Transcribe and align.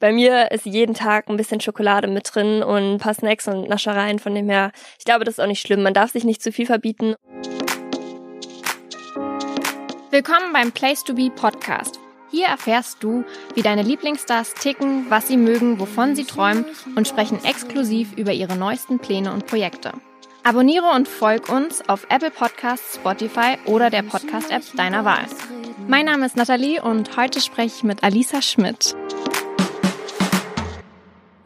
Bei 0.00 0.12
mir 0.12 0.50
ist 0.50 0.64
jeden 0.64 0.94
Tag 0.94 1.28
ein 1.28 1.36
bisschen 1.36 1.60
Schokolade 1.60 2.08
mit 2.08 2.34
drin 2.34 2.62
und 2.62 2.94
ein 2.94 2.98
paar 2.98 3.12
Snacks 3.12 3.46
und 3.46 3.68
Naschereien. 3.68 4.18
Von 4.18 4.34
dem 4.34 4.48
her, 4.48 4.72
ich 4.98 5.04
glaube, 5.04 5.26
das 5.26 5.34
ist 5.34 5.40
auch 5.40 5.46
nicht 5.46 5.60
schlimm. 5.60 5.82
Man 5.82 5.92
darf 5.92 6.12
sich 6.12 6.24
nicht 6.24 6.42
zu 6.42 6.52
viel 6.52 6.64
verbieten. 6.64 7.16
Willkommen 10.10 10.54
beim 10.54 10.72
Place 10.72 11.04
to 11.04 11.12
Be 11.12 11.30
Podcast. 11.30 12.00
Hier 12.30 12.46
erfährst 12.46 13.02
du, 13.02 13.24
wie 13.54 13.60
deine 13.60 13.82
Lieblingsstars 13.82 14.54
ticken, 14.54 15.04
was 15.10 15.28
sie 15.28 15.36
mögen, 15.36 15.78
wovon 15.78 16.16
sie 16.16 16.24
träumen 16.24 16.64
und 16.96 17.06
sprechen 17.06 17.44
exklusiv 17.44 18.16
über 18.16 18.32
ihre 18.32 18.56
neuesten 18.56 19.00
Pläne 19.00 19.34
und 19.34 19.46
Projekte. 19.46 19.92
Abonniere 20.44 20.88
und 20.94 21.08
folg 21.08 21.50
uns 21.50 21.86
auf 21.90 22.06
Apple 22.08 22.30
Podcasts, 22.30 22.94
Spotify 22.94 23.58
oder 23.66 23.90
der 23.90 24.02
Podcast-App 24.02 24.62
deiner 24.76 25.04
Wahl. 25.04 25.26
Mein 25.88 26.06
Name 26.06 26.24
ist 26.24 26.36
Nathalie 26.38 26.80
und 26.80 27.18
heute 27.18 27.42
spreche 27.42 27.74
ich 27.76 27.82
mit 27.82 28.02
Alisa 28.02 28.40
Schmidt. 28.40 28.96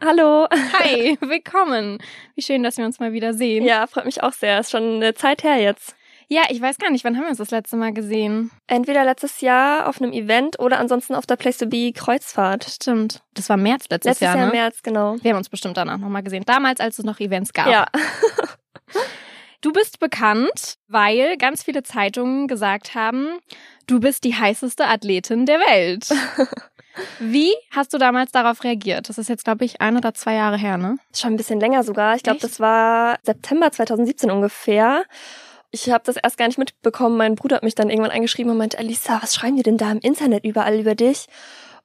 Hallo. 0.05 0.47
Hi, 0.51 1.17
willkommen. 1.21 1.97
Wie 2.35 2.43
schön, 2.43 2.61
dass 2.61 2.77
wir 2.77 2.85
uns 2.85 2.99
mal 2.99 3.11
wieder 3.11 3.33
sehen. 3.33 3.65
Ja, 3.65 3.87
freut 3.87 4.05
mich 4.05 4.21
auch 4.21 4.33
sehr. 4.33 4.59
Ist 4.59 4.69
schon 4.69 4.97
eine 4.97 5.15
Zeit 5.15 5.43
her 5.43 5.59
jetzt. 5.59 5.95
Ja, 6.27 6.43
ich 6.49 6.61
weiß 6.61 6.77
gar 6.77 6.91
nicht, 6.91 7.03
wann 7.03 7.15
haben 7.15 7.23
wir 7.23 7.29
uns 7.29 7.39
das 7.39 7.49
letzte 7.49 7.75
Mal 7.75 7.91
gesehen? 7.91 8.51
Entweder 8.67 9.03
letztes 9.03 9.41
Jahr 9.41 9.89
auf 9.89 9.99
einem 9.99 10.13
Event 10.13 10.59
oder 10.59 10.77
ansonsten 10.77 11.15
auf 11.15 11.25
der 11.25 11.37
Place 11.37 11.57
to 11.57 11.65
Be 11.65 11.91
Kreuzfahrt. 11.91 12.65
Stimmt. 12.65 13.23
Das 13.33 13.49
war 13.49 13.57
März 13.57 13.85
letztes, 13.89 14.11
letztes 14.11 14.25
Jahr. 14.25 14.37
Jahr 14.37 14.45
ne? 14.45 14.51
März, 14.51 14.83
genau. 14.83 15.15
Wir 15.23 15.31
haben 15.31 15.39
uns 15.39 15.49
bestimmt 15.49 15.75
danach 15.75 15.97
nochmal 15.97 16.21
gesehen. 16.21 16.43
Damals, 16.45 16.79
als 16.81 16.99
es 16.99 17.05
noch 17.05 17.19
Events 17.19 17.51
gab. 17.51 17.67
Ja. 17.67 17.87
Du 19.61 19.73
bist 19.73 19.99
bekannt, 19.99 20.75
weil 20.87 21.37
ganz 21.37 21.63
viele 21.63 21.81
Zeitungen 21.81 22.47
gesagt 22.47 22.93
haben, 22.93 23.39
du 23.87 23.99
bist 23.99 24.23
die 24.23 24.35
heißeste 24.35 24.85
Athletin 24.85 25.47
der 25.47 25.57
Welt. 25.57 26.07
Wie 27.19 27.53
hast 27.71 27.93
du 27.93 27.97
damals 27.97 28.31
darauf 28.31 28.63
reagiert? 28.63 29.09
Das 29.09 29.17
ist 29.17 29.29
jetzt, 29.29 29.43
glaube 29.43 29.65
ich, 29.65 29.81
ein 29.81 29.97
oder 29.97 30.13
zwei 30.13 30.35
Jahre 30.35 30.57
her, 30.57 30.77
ne? 30.77 30.97
Schon 31.13 31.33
ein 31.33 31.37
bisschen 31.37 31.59
länger 31.59 31.83
sogar. 31.83 32.15
Ich 32.15 32.23
glaube, 32.23 32.39
das 32.39 32.59
war 32.59 33.17
September 33.23 33.71
2017 33.71 34.31
ungefähr. 34.31 35.03
Ich 35.71 35.89
habe 35.89 36.03
das 36.05 36.15
erst 36.15 36.37
gar 36.37 36.47
nicht 36.47 36.57
mitbekommen. 36.57 37.17
Mein 37.17 37.35
Bruder 37.35 37.57
hat 37.57 37.63
mich 37.63 37.75
dann 37.75 37.89
irgendwann 37.89 38.11
angeschrieben 38.11 38.51
und 38.51 38.57
meinte, 38.57 38.77
Alisa, 38.77 39.21
was 39.21 39.35
schreiben 39.35 39.57
die 39.57 39.63
denn 39.63 39.77
da 39.77 39.91
im 39.91 39.99
Internet 39.99 40.45
überall 40.45 40.79
über 40.79 40.95
dich? 40.95 41.25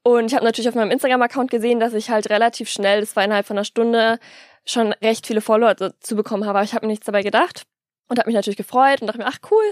Und 0.03 0.27
ich 0.27 0.35
habe 0.35 0.45
natürlich 0.45 0.69
auf 0.69 0.75
meinem 0.75 0.91
Instagram-Account 0.91 1.51
gesehen, 1.51 1.81
dass 1.81 1.93
ich 1.93 2.11
halt 2.11 2.31
relativ 2.31 2.71
schnell, 2.71 3.01
das 3.01 3.17
war 3.17 3.25
innerhalb 3.25 3.47
von 3.47 3.57
einer 3.57 3.65
Stunde, 3.65 4.19
schon 4.65 4.93
recht 4.93 5.27
viele 5.27 5.41
Follower 5.41 5.75
zu 6.01 6.17
bekommen 6.17 6.45
habe. 6.45 6.59
Aber 6.59 6.65
ich 6.65 6.75
habe 6.75 6.87
mir 6.87 6.93
nichts 6.93 7.07
dabei 7.07 7.23
gedacht 7.23 7.65
und 8.11 8.19
habe 8.19 8.29
mich 8.29 8.35
natürlich 8.35 8.57
gefreut 8.57 9.01
und 9.01 9.07
dachte 9.07 9.19
mir, 9.21 9.27
ach 9.27 9.39
cool. 9.51 9.65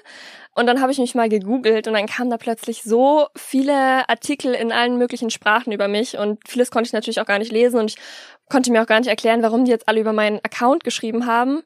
Und 0.54 0.66
dann 0.66 0.80
habe 0.80 0.92
ich 0.92 0.98
mich 0.98 1.14
mal 1.14 1.28
gegoogelt 1.28 1.88
und 1.88 1.94
dann 1.94 2.06
kamen 2.06 2.30
da 2.30 2.36
plötzlich 2.36 2.84
so 2.84 3.26
viele 3.36 4.08
Artikel 4.08 4.54
in 4.54 4.72
allen 4.72 4.96
möglichen 4.96 5.28
Sprachen 5.28 5.72
über 5.72 5.88
mich 5.88 6.16
und 6.16 6.38
vieles 6.48 6.70
konnte 6.70 6.86
ich 6.86 6.92
natürlich 6.92 7.20
auch 7.20 7.26
gar 7.26 7.40
nicht 7.40 7.52
lesen 7.52 7.80
und 7.80 7.90
ich 7.90 7.96
konnte 8.48 8.70
mir 8.70 8.80
auch 8.80 8.86
gar 8.86 9.00
nicht 9.00 9.08
erklären, 9.08 9.42
warum 9.42 9.64
die 9.64 9.72
jetzt 9.72 9.88
alle 9.88 10.00
über 10.00 10.12
meinen 10.12 10.38
Account 10.38 10.84
geschrieben 10.84 11.26
haben. 11.26 11.62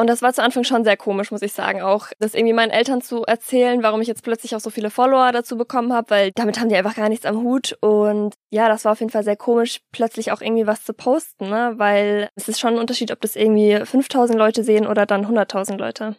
Und 0.00 0.06
das 0.06 0.22
war 0.22 0.32
zu 0.32 0.42
Anfang 0.42 0.64
schon 0.64 0.82
sehr 0.82 0.96
komisch, 0.96 1.30
muss 1.30 1.42
ich 1.42 1.52
sagen. 1.52 1.82
Auch 1.82 2.06
das 2.20 2.32
irgendwie 2.32 2.54
meinen 2.54 2.70
Eltern 2.70 3.02
zu 3.02 3.24
erzählen, 3.24 3.82
warum 3.82 4.00
ich 4.00 4.08
jetzt 4.08 4.24
plötzlich 4.24 4.56
auch 4.56 4.60
so 4.60 4.70
viele 4.70 4.88
Follower 4.88 5.30
dazu 5.30 5.58
bekommen 5.58 5.92
habe, 5.92 6.08
weil 6.08 6.32
damit 6.34 6.58
haben 6.58 6.70
die 6.70 6.74
einfach 6.74 6.96
gar 6.96 7.10
nichts 7.10 7.26
am 7.26 7.42
Hut. 7.42 7.76
Und 7.82 8.32
ja, 8.48 8.70
das 8.70 8.86
war 8.86 8.92
auf 8.92 9.00
jeden 9.00 9.12
Fall 9.12 9.24
sehr 9.24 9.36
komisch, 9.36 9.82
plötzlich 9.92 10.32
auch 10.32 10.40
irgendwie 10.40 10.66
was 10.66 10.84
zu 10.84 10.94
posten, 10.94 11.50
ne? 11.50 11.74
weil 11.76 12.30
es 12.34 12.48
ist 12.48 12.58
schon 12.58 12.76
ein 12.76 12.78
Unterschied, 12.78 13.12
ob 13.12 13.20
das 13.20 13.36
irgendwie 13.36 13.84
5000 13.84 14.38
Leute 14.38 14.64
sehen 14.64 14.86
oder 14.86 15.04
dann 15.04 15.26
100.000 15.26 15.76
Leute. 15.76 16.16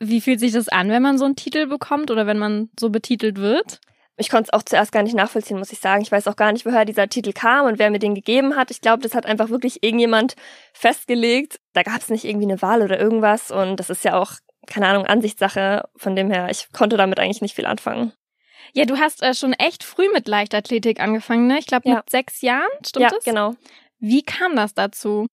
Wie 0.00 0.20
fühlt 0.20 0.40
sich 0.40 0.50
das 0.50 0.68
an, 0.68 0.88
wenn 0.88 1.02
man 1.02 1.16
so 1.16 1.24
einen 1.24 1.36
Titel 1.36 1.68
bekommt 1.68 2.10
oder 2.10 2.26
wenn 2.26 2.40
man 2.40 2.68
so 2.80 2.90
betitelt 2.90 3.38
wird? 3.38 3.78
Ich 4.16 4.30
konnte 4.30 4.44
es 4.48 4.52
auch 4.52 4.62
zuerst 4.62 4.92
gar 4.92 5.02
nicht 5.02 5.16
nachvollziehen, 5.16 5.58
muss 5.58 5.72
ich 5.72 5.80
sagen. 5.80 6.02
Ich 6.02 6.12
weiß 6.12 6.28
auch 6.28 6.36
gar 6.36 6.52
nicht, 6.52 6.64
woher 6.64 6.84
dieser 6.84 7.08
Titel 7.08 7.32
kam 7.32 7.66
und 7.66 7.78
wer 7.80 7.90
mir 7.90 7.98
den 7.98 8.14
gegeben 8.14 8.54
hat. 8.54 8.70
Ich 8.70 8.80
glaube, 8.80 9.02
das 9.02 9.14
hat 9.14 9.26
einfach 9.26 9.48
wirklich 9.50 9.82
irgendjemand 9.82 10.36
festgelegt. 10.72 11.58
Da 11.72 11.82
gab 11.82 12.00
es 12.00 12.10
nicht 12.10 12.24
irgendwie 12.24 12.46
eine 12.46 12.62
Wahl 12.62 12.82
oder 12.82 12.98
irgendwas. 13.00 13.50
Und 13.50 13.76
das 13.80 13.90
ist 13.90 14.04
ja 14.04 14.16
auch, 14.16 14.32
keine 14.66 14.86
Ahnung, 14.86 15.06
Ansichtssache. 15.06 15.88
Von 15.96 16.14
dem 16.14 16.30
her, 16.30 16.48
ich 16.50 16.68
konnte 16.72 16.96
damit 16.96 17.18
eigentlich 17.18 17.42
nicht 17.42 17.56
viel 17.56 17.66
anfangen. 17.66 18.12
Ja, 18.72 18.84
du 18.84 18.98
hast 18.98 19.22
äh, 19.22 19.34
schon 19.34 19.52
echt 19.52 19.82
früh 19.84 20.08
mit 20.12 20.28
Leichtathletik 20.28 21.00
angefangen, 21.00 21.46
ne? 21.46 21.58
Ich 21.58 21.66
glaube 21.66 21.88
mit 21.88 21.96
Ja. 21.98 22.04
sechs 22.08 22.40
Jahren, 22.40 22.70
stimmt 22.86 23.04
ja, 23.04 23.10
das? 23.10 23.24
genau. 23.24 23.54
Wie 23.98 24.22
kam 24.22 24.56
das 24.56 24.74
dazu? 24.74 25.26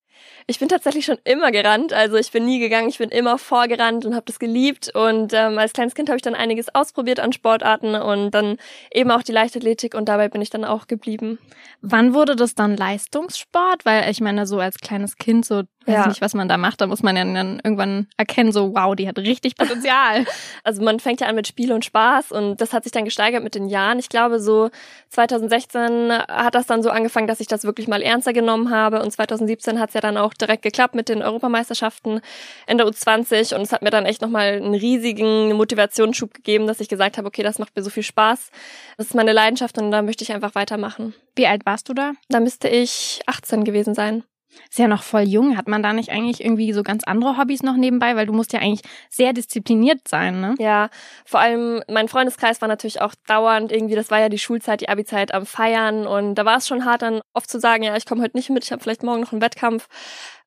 Ich 0.48 0.60
bin 0.60 0.68
tatsächlich 0.68 1.06
schon 1.06 1.18
immer 1.24 1.52
gerannt. 1.52 1.94
Also 1.94 2.18
ich 2.18 2.32
bin 2.32 2.46
nie 2.46 2.60
gegangen, 2.60 2.90
ich 2.90 2.98
bin 2.98 3.10
immer 3.10 3.38
vorgerannt 3.38 4.06
und 4.06 4.14
habe 4.16 4.26
das 4.26 4.40
geliebt. 4.40 4.92
Und 4.94 5.34
ähm, 5.34 5.58
als 5.58 5.74
kleines 5.74 5.96
Kind 5.96 6.10
habe 6.10 6.18
ich 6.18 6.22
dann 6.24 6.36
einiges 6.36 6.74
ausprobiert 6.74 7.20
an 7.20 7.32
Sportarten 7.34 7.96
und 7.96 8.32
dann 8.32 8.58
eben 8.92 9.12
auch 9.12 9.24
die 9.24 9.32
Leichtathletik 9.32 9.94
und 9.94 10.06
dabei 10.10 10.30
bin 10.30 10.42
ich 10.42 10.50
dann 10.50 10.66
auch 10.66 10.88
geblieben. 10.88 11.40
Wann 11.82 12.14
wurde 12.14 12.36
das 12.36 12.56
dann 12.56 12.76
Leistungssport? 12.78 13.86
Weil 13.86 14.10
ich 14.10 14.22
meine, 14.22 14.46
so 14.46 14.60
als 14.60 14.78
kleines 14.80 15.18
Kind, 15.18 15.46
so 15.46 15.64
weiß 15.86 15.96
Ja. 15.96 16.02
ich 16.02 16.08
nicht, 16.08 16.22
was 16.22 16.34
man 16.36 16.48
da 16.48 16.58
macht, 16.58 16.82
da 16.82 16.86
muss 16.88 17.02
man 17.02 17.16
ja 17.18 17.24
dann 17.24 17.60
irgendwann 17.64 18.08
erkennen, 18.18 18.52
so 18.52 18.76
wow, 18.76 18.96
die 18.96 19.08
hat 19.08 19.18
richtig 19.18 19.56
Potenzial. 19.56 20.26
Also 20.64 20.84
man 20.84 21.00
fängt 21.00 21.22
ja 21.22 21.28
an 21.28 21.36
mit 21.36 21.48
Spiel 21.48 21.72
und 21.72 21.86
Spaß 21.86 22.32
und 22.32 22.62
das 22.62 22.72
hat 22.74 22.84
sich 22.84 22.92
dann 22.92 23.06
gesteigert 23.06 23.44
mit 23.44 23.56
den 23.56 23.68
Jahren. 23.68 23.98
Ich 23.98 24.10
glaube, 24.10 24.40
so 24.40 24.70
2016 25.10 26.12
hat 26.28 26.56
das 26.56 26.66
dann 26.68 26.84
so 26.84 26.90
angefangen, 26.90 27.28
dass 27.28 27.40
ich 27.40 27.48
das 27.48 27.64
wirklich 27.64 27.88
mal 27.88 28.02
ernster 28.02 28.34
genommen 28.34 28.70
habe 28.70 29.02
und 29.02 29.12
2017 29.12 29.80
hat 29.80 29.90
es 29.90 29.94
ja 29.96 30.01
dann 30.04 30.18
auch 30.18 30.34
direkt 30.34 30.64
geklappt 30.64 30.96
mit 30.96 31.10
den 31.10 31.22
Europameisterschaften 31.22 32.22
in 32.68 32.78
der 32.78 32.88
U20 32.88 33.56
und 33.56 33.62
es 33.62 33.72
hat 33.72 33.82
mir 33.82 33.90
dann 33.90 34.06
echt 34.06 34.22
nochmal 34.22 34.54
einen 34.54 34.76
riesigen 34.76 35.54
Motivationsschub 35.54 36.34
gegeben, 36.34 36.68
dass 36.68 36.80
ich 36.80 36.90
gesagt 36.90 37.18
habe, 37.18 37.28
okay, 37.28 37.44
das 37.44 37.60
macht 37.60 37.76
mir 37.76 37.84
so 37.84 37.90
viel 37.90 38.04
Spaß, 38.04 38.50
das 38.98 39.08
ist 39.08 39.16
meine 39.16 39.34
Leidenschaft 39.34 39.78
und 39.78 39.92
da 39.92 40.02
möchte 40.02 40.24
ich 40.24 40.32
einfach 40.32 40.56
weitermachen. 40.56 41.14
Wie 41.36 41.48
alt 41.48 41.66
warst 41.66 41.88
du 41.90 41.94
da? 41.94 42.14
Da 42.30 42.40
müsste 42.40 42.68
ich 42.68 43.22
18 43.26 43.64
gewesen 43.64 43.94
sein. 43.94 44.24
Ist 44.70 44.80
ja 44.80 44.88
noch 44.88 45.04
voll 45.04 45.24
jung. 45.24 45.58
Hat 45.58 45.68
man 45.68 45.84
da 45.84 45.94
nicht 45.94 46.12
eigentlich 46.12 46.44
irgendwie 46.44 46.74
so 46.74 46.84
ganz 46.84 47.04
andere 47.06 47.38
Hobbys 47.38 47.64
noch 47.64 47.76
nebenbei? 47.76 48.16
Weil 48.16 48.26
du 48.26 48.34
musst 48.34 48.54
ja 48.54 48.60
eigentlich 48.60 48.82
sehr 49.10 49.34
diszipliniert 49.34 50.08
sein, 50.08 50.40
ne? 50.42 50.56
Ja, 50.60 50.90
vor 51.26 51.40
allem 51.40 51.82
mein 51.88 52.08
Freundeskreis 52.08 52.62
war 52.62 52.68
natürlich 52.68 53.02
auch 53.02 53.14
dauernd 53.28 53.72
irgendwie, 53.72 53.96
das 53.96 54.12
war 54.12 54.20
ja 54.20 54.30
die 54.30 54.40
Schulzeit, 54.40 54.82
die 54.82 54.90
Abi-Zeit 54.90 55.34
am 55.34 55.46
Feiern 55.46 56.08
und 56.08 56.36
da 56.36 56.46
war 56.46 56.58
es 56.58 56.68
schon 56.68 56.86
hart 56.86 57.02
dann 57.02 57.22
oft 57.34 57.50
zu 57.50 57.60
sagen, 57.60 57.84
ja, 57.84 57.96
ich 57.96 58.06
komme 58.06 58.22
heute 58.22 58.38
nicht 58.38 58.50
mit, 58.50 58.64
ich 58.64 58.72
habe 58.72 58.82
vielleicht 58.82 59.04
morgen 59.04 59.22
noch 59.22 59.32
einen 59.32 59.42
Wettkampf. 59.42 59.88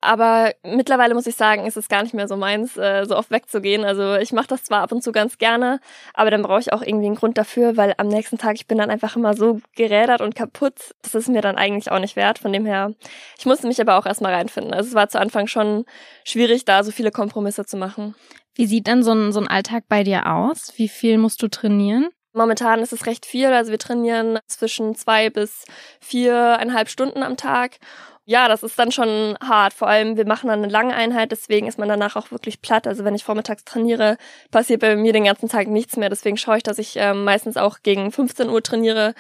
Aber 0.05 0.53
mittlerweile 0.63 1.15
muss 1.15 1.27
ich 1.27 1.35
sagen, 1.35 1.65
ist 1.65 1.79
es 1.79 1.89
gar 1.89 2.03
nicht 2.03 2.13
mehr 2.13 2.29
so 2.29 2.37
meins, 2.37 2.77
äh, 2.77 3.05
so 3.07 3.17
oft 3.17 3.31
wegzugehen. 3.31 3.85
Also 3.85 4.17
ich 4.17 4.33
mache 4.33 4.49
das 4.49 4.65
zwar 4.65 4.83
ab 4.83 4.93
und 4.93 5.03
zu 5.03 5.13
ganz 5.13 5.39
gerne, 5.39 5.81
aber 6.13 6.31
dann 6.31 6.43
brauche 6.43 6.61
ich 6.61 6.73
auch 6.73 6.83
irgendwie 6.83 7.07
einen 7.07 7.15
Grund 7.15 7.39
dafür, 7.39 7.77
weil 7.79 7.95
am 7.97 8.09
nächsten 8.09 8.37
Tag 8.37 8.57
ich 8.57 8.67
bin 8.67 8.77
dann 8.79 8.91
einfach 8.91 9.17
immer 9.17 9.35
so 9.35 9.61
gerädert 9.75 10.21
und 10.21 10.35
kaputt. 10.35 10.95
Das 11.03 11.15
ist 11.15 11.29
mir 11.29 11.41
dann 11.41 11.57
eigentlich 11.57 11.91
auch 11.91 11.99
nicht 11.99 12.17
wert. 12.17 12.39
Von 12.39 12.53
dem 12.53 12.67
her, 12.67 12.93
ich 13.39 13.47
musste 13.47 13.67
mich 13.67 13.81
aber 13.81 13.97
auch 13.97 14.05
erstmal 14.05 14.35
reinfinden. 14.35 14.75
Also 14.75 14.89
es 14.89 14.95
war 14.95 15.09
zu 15.09 15.19
Anfang 15.19 15.47
schon 15.47 15.87
schwierig, 16.25 16.67
da 16.67 16.85
so 16.85 16.93
viele 16.93 17.11
Kompromisse 17.11 17.65
zu 17.65 17.77
machen. 17.79 18.15
Wie 18.55 18.67
sieht 18.67 18.87
denn 18.87 19.03
so 19.03 19.13
ein, 19.13 19.33
so 19.33 19.41
ein 19.41 19.49
Alltag 19.49 19.85
bei 19.89 20.05
dir 20.05 20.27
aus? 20.31 20.75
Wie 20.77 20.89
viel 20.89 21.19
musst 21.19 21.43
du 21.43 21.49
trainieren? 21.49 22.09
Momentan 22.35 22.81
ist 22.81 22.93
es 22.93 23.07
recht 23.07 23.27
viel. 23.27 23.47
Also 23.47 23.71
wir 23.71 23.79
trainieren 23.79 24.39
zwischen 24.47 24.97
zwei 24.97 25.31
bis 25.31 25.65
viereinhalb 26.01 26.89
Stunden 26.89 27.23
am 27.23 27.37
Tag. 27.37 27.79
Ja, 28.27 28.49
das 28.49 28.63
ist 28.63 28.79
dann 28.79 28.91
schon 28.91 29.37
hart. 29.43 29.75
Vor 29.75 29.89
allem, 29.89 30.17
wir 30.17 30.27
machen 30.27 30.49
dann 30.49 30.63
eine 30.63 30.73
lange 30.73 30.95
Einheit, 30.95 31.31
deswegen 31.31 31.67
ist 31.67 31.79
man 31.79 31.89
danach 31.89 32.17
auch 32.17 32.31
wirklich 32.31 32.63
platt. 32.63 32.87
Also 32.87 33.05
wenn 33.05 33.15
ich 33.15 33.25
vormittags 33.25 33.65
trainiere, 33.65 34.17
passiert 34.51 34.81
bei 34.81 34.97
mir 34.97 35.13
den 35.13 35.25
ganzen 35.25 35.49
Tag 35.49 35.69
nichts 35.69 35.97
mehr. 35.97 36.09
Deswegen 36.09 36.39
schaue 36.39 36.57
ich, 36.57 36.63
dass 36.63 36.79
ich 36.79 36.95
ähm, 36.97 37.25
meistens 37.25 37.57
auch 37.59 37.79
gegen 37.83 38.11
15 38.11 38.49
Uhr 38.49 38.63
trainiere 38.63 39.15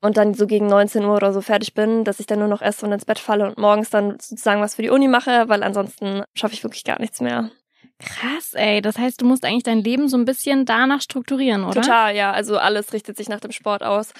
und 0.00 0.16
dann 0.16 0.32
so 0.34 0.46
gegen 0.46 0.66
19 0.66 1.04
Uhr 1.04 1.16
oder 1.16 1.32
so 1.32 1.42
fertig 1.42 1.74
bin, 1.74 2.04
dass 2.04 2.20
ich 2.20 2.26
dann 2.26 2.38
nur 2.38 2.48
noch 2.48 2.62
esse 2.62 2.86
und 2.86 2.92
ins 2.92 3.04
Bett 3.04 3.18
falle 3.18 3.46
und 3.46 3.58
morgens 3.58 3.90
dann 3.90 4.12
sozusagen 4.12 4.62
was 4.62 4.74
für 4.76 4.82
die 4.82 4.90
Uni 4.90 5.08
mache, 5.08 5.48
weil 5.48 5.62
ansonsten 5.62 6.22
schaffe 6.34 6.54
ich 6.54 6.64
wirklich 6.64 6.84
gar 6.84 7.00
nichts 7.00 7.20
mehr. 7.20 7.50
Krass, 7.98 8.52
ey. 8.52 8.82
Das 8.82 8.98
heißt, 8.98 9.22
du 9.22 9.24
musst 9.24 9.44
eigentlich 9.44 9.62
dein 9.62 9.82
Leben 9.82 10.08
so 10.08 10.18
ein 10.18 10.26
bisschen 10.26 10.66
danach 10.66 11.00
strukturieren, 11.00 11.64
oder? 11.64 11.80
Total, 11.80 12.14
ja. 12.14 12.30
Also 12.30 12.58
alles 12.58 12.92
richtet 12.92 13.16
sich 13.16 13.30
nach 13.30 13.40
dem 13.40 13.52
Sport 13.52 13.82
aus. 13.82 14.12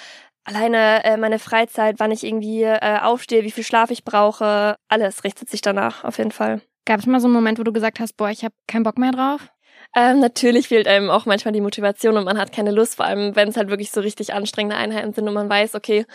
Alleine 0.47 1.03
äh, 1.03 1.17
meine 1.17 1.39
Freizeit, 1.39 1.99
wann 1.99 2.11
ich 2.11 2.23
irgendwie 2.23 2.63
äh, 2.63 2.99
aufstehe, 3.01 3.43
wie 3.43 3.51
viel 3.51 3.65
Schlaf 3.65 3.91
ich 3.91 4.05
brauche, 4.05 4.77
alles 4.87 5.25
richtet 5.25 5.49
sich 5.49 5.59
danach 5.59 6.05
auf 6.05 6.19
jeden 6.19 6.31
Fall. 6.31 6.61
Gab 6.85 7.01
es 7.01 7.05
mal 7.05 7.19
so 7.19 7.27
einen 7.27 7.33
Moment, 7.33 7.59
wo 7.59 7.63
du 7.63 7.73
gesagt 7.73 7.99
hast, 7.99 8.15
boah, 8.15 8.29
ich 8.29 8.45
habe 8.45 8.55
keinen 8.65 8.83
Bock 8.83 8.97
mehr 8.97 9.11
drauf? 9.11 9.49
Ähm, 9.93 10.21
natürlich 10.21 10.69
fehlt 10.69 10.87
einem 10.87 11.09
auch 11.09 11.25
manchmal 11.25 11.51
die 11.51 11.59
Motivation 11.59 12.15
und 12.15 12.23
man 12.23 12.37
hat 12.37 12.53
keine 12.53 12.71
Lust, 12.71 12.95
vor 12.95 13.05
allem 13.05 13.35
wenn 13.35 13.49
es 13.49 13.57
halt 13.57 13.67
wirklich 13.69 13.91
so 13.91 13.99
richtig 13.99 14.33
anstrengende 14.33 14.77
Einheiten 14.77 15.11
sind 15.11 15.27
und 15.27 15.33
man 15.33 15.49
weiß, 15.49 15.75
okay, 15.75 16.05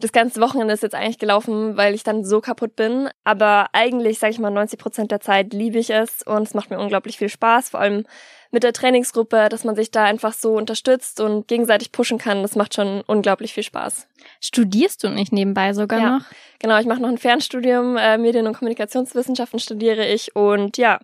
das 0.00 0.12
ganze 0.12 0.42
Wochenende 0.42 0.74
ist 0.74 0.82
jetzt 0.82 0.94
eigentlich 0.94 1.18
gelaufen, 1.18 1.78
weil 1.78 1.94
ich 1.94 2.02
dann 2.02 2.24
so 2.24 2.42
kaputt 2.42 2.76
bin. 2.76 3.08
Aber 3.24 3.68
eigentlich, 3.72 4.18
sage 4.18 4.32
ich 4.34 4.38
mal, 4.38 4.50
90 4.50 4.78
Prozent 4.78 5.10
der 5.12 5.20
Zeit 5.20 5.54
liebe 5.54 5.78
ich 5.78 5.88
es 5.88 6.22
und 6.26 6.42
es 6.42 6.52
macht 6.52 6.68
mir 6.68 6.78
unglaublich 6.78 7.16
viel 7.16 7.30
Spaß, 7.30 7.70
vor 7.70 7.80
allem 7.80 8.04
mit 8.50 8.62
der 8.62 8.72
Trainingsgruppe, 8.72 9.48
dass 9.48 9.64
man 9.64 9.76
sich 9.76 9.90
da 9.90 10.04
einfach 10.04 10.32
so 10.32 10.56
unterstützt 10.56 11.20
und 11.20 11.48
gegenseitig 11.48 11.92
pushen 11.92 12.18
kann. 12.18 12.42
Das 12.42 12.56
macht 12.56 12.74
schon 12.74 13.02
unglaublich 13.02 13.52
viel 13.52 13.62
Spaß. 13.62 14.08
Studierst 14.40 15.04
du 15.04 15.10
nicht 15.10 15.32
nebenbei 15.32 15.72
sogar 15.74 15.98
Ja. 16.00 16.10
noch? 16.18 16.24
Genau, 16.58 16.78
ich 16.78 16.86
mache 16.86 17.00
noch 17.00 17.08
ein 17.08 17.18
Fernstudium, 17.18 17.96
äh, 17.96 18.18
Medien- 18.18 18.46
und 18.46 18.54
Kommunikationswissenschaften 18.54 19.58
studiere 19.58 20.06
ich 20.06 20.34
und 20.34 20.76
ja, 20.78 20.98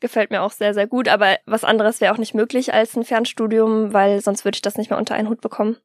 gefällt 0.00 0.30
mir 0.30 0.42
auch 0.42 0.52
sehr, 0.52 0.74
sehr 0.74 0.86
gut. 0.86 1.08
Aber 1.08 1.36
was 1.46 1.64
anderes 1.64 2.00
wäre 2.00 2.12
auch 2.14 2.18
nicht 2.18 2.34
möglich 2.34 2.72
als 2.74 2.96
ein 2.96 3.04
Fernstudium, 3.04 3.92
weil 3.92 4.20
sonst 4.20 4.44
würde 4.44 4.56
ich 4.56 4.62
das 4.62 4.76
nicht 4.76 4.90
mehr 4.90 4.98
unter 4.98 5.14
einen 5.14 5.28
Hut 5.28 5.40
bekommen. 5.40 5.76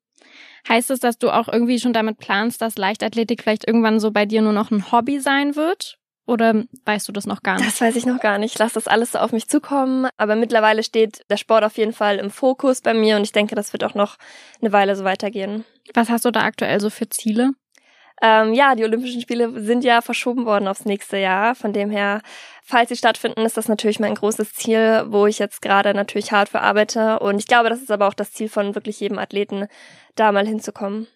Heißt 0.67 0.89
es, 0.89 0.99
dass 0.99 1.19
du 1.19 1.29
auch 1.29 1.47
irgendwie 1.47 1.79
schon 1.79 1.93
damit 1.93 2.17
planst, 2.17 2.61
dass 2.61 2.77
Leichtathletik 2.77 3.43
vielleicht 3.43 3.67
irgendwann 3.67 3.99
so 3.99 4.11
bei 4.11 4.25
dir 4.25 4.41
nur 4.41 4.53
noch 4.53 4.71
ein 4.71 4.91
Hobby 4.91 5.19
sein 5.19 5.55
wird? 5.55 5.97
Oder 6.27 6.63
weißt 6.85 7.07
du 7.07 7.11
das 7.11 7.27
noch 7.27 7.43
gar 7.43 7.57
nicht? 7.57 7.67
Das 7.67 7.81
weiß 7.81 7.95
ich 7.95 8.05
noch 8.05 8.19
gar 8.19 8.37
nicht. 8.37 8.53
Ich 8.53 8.59
lasse 8.59 8.73
das 8.75 8.87
alles 8.87 9.11
so 9.11 9.19
auf 9.19 9.31
mich 9.31 9.47
zukommen. 9.47 10.07
Aber 10.17 10.35
mittlerweile 10.35 10.83
steht 10.83 11.21
der 11.29 11.37
Sport 11.37 11.63
auf 11.63 11.77
jeden 11.77 11.93
Fall 11.93 12.17
im 12.17 12.31
Fokus 12.31 12.81
bei 12.81 12.93
mir 12.93 13.15
und 13.15 13.23
ich 13.23 13.31
denke, 13.31 13.55
das 13.55 13.73
wird 13.73 13.83
auch 13.83 13.93
noch 13.93 14.17
eine 14.61 14.71
Weile 14.71 14.95
so 14.95 15.03
weitergehen. 15.03 15.65
Was 15.93 16.09
hast 16.09 16.25
du 16.25 16.31
da 16.31 16.41
aktuell 16.41 16.79
so 16.79 16.89
für 16.89 17.07
Ziele? 17.09 17.51
Ähm, 18.21 18.53
ja, 18.53 18.75
die 18.75 18.83
Olympischen 18.83 19.21
Spiele 19.21 19.61
sind 19.61 19.83
ja 19.83 20.01
verschoben 20.01 20.45
worden 20.45 20.67
aufs 20.67 20.85
nächste 20.85 21.17
Jahr. 21.17 21.53
Von 21.53 21.73
dem 21.73 21.89
her, 21.89 22.21
falls 22.63 22.89
sie 22.89 22.95
stattfinden, 22.95 23.45
ist 23.45 23.57
das 23.57 23.67
natürlich 23.67 23.99
mein 23.99 24.15
großes 24.15 24.53
Ziel, 24.53 25.03
wo 25.07 25.27
ich 25.27 25.37
jetzt 25.37 25.61
gerade 25.61 25.93
natürlich 25.93 26.31
hart 26.31 26.49
für 26.49 26.61
arbeite. 26.61 27.19
Und 27.19 27.39
ich 27.39 27.47
glaube, 27.47 27.69
das 27.69 27.81
ist 27.81 27.91
aber 27.91 28.07
auch 28.07 28.13
das 28.13 28.31
Ziel 28.31 28.49
von 28.49 28.73
wirklich 28.73 28.99
jedem 28.99 29.19
Athleten, 29.19 29.67
da 30.15 30.31
mal 30.31 30.47
hinzukommen. 30.47 31.07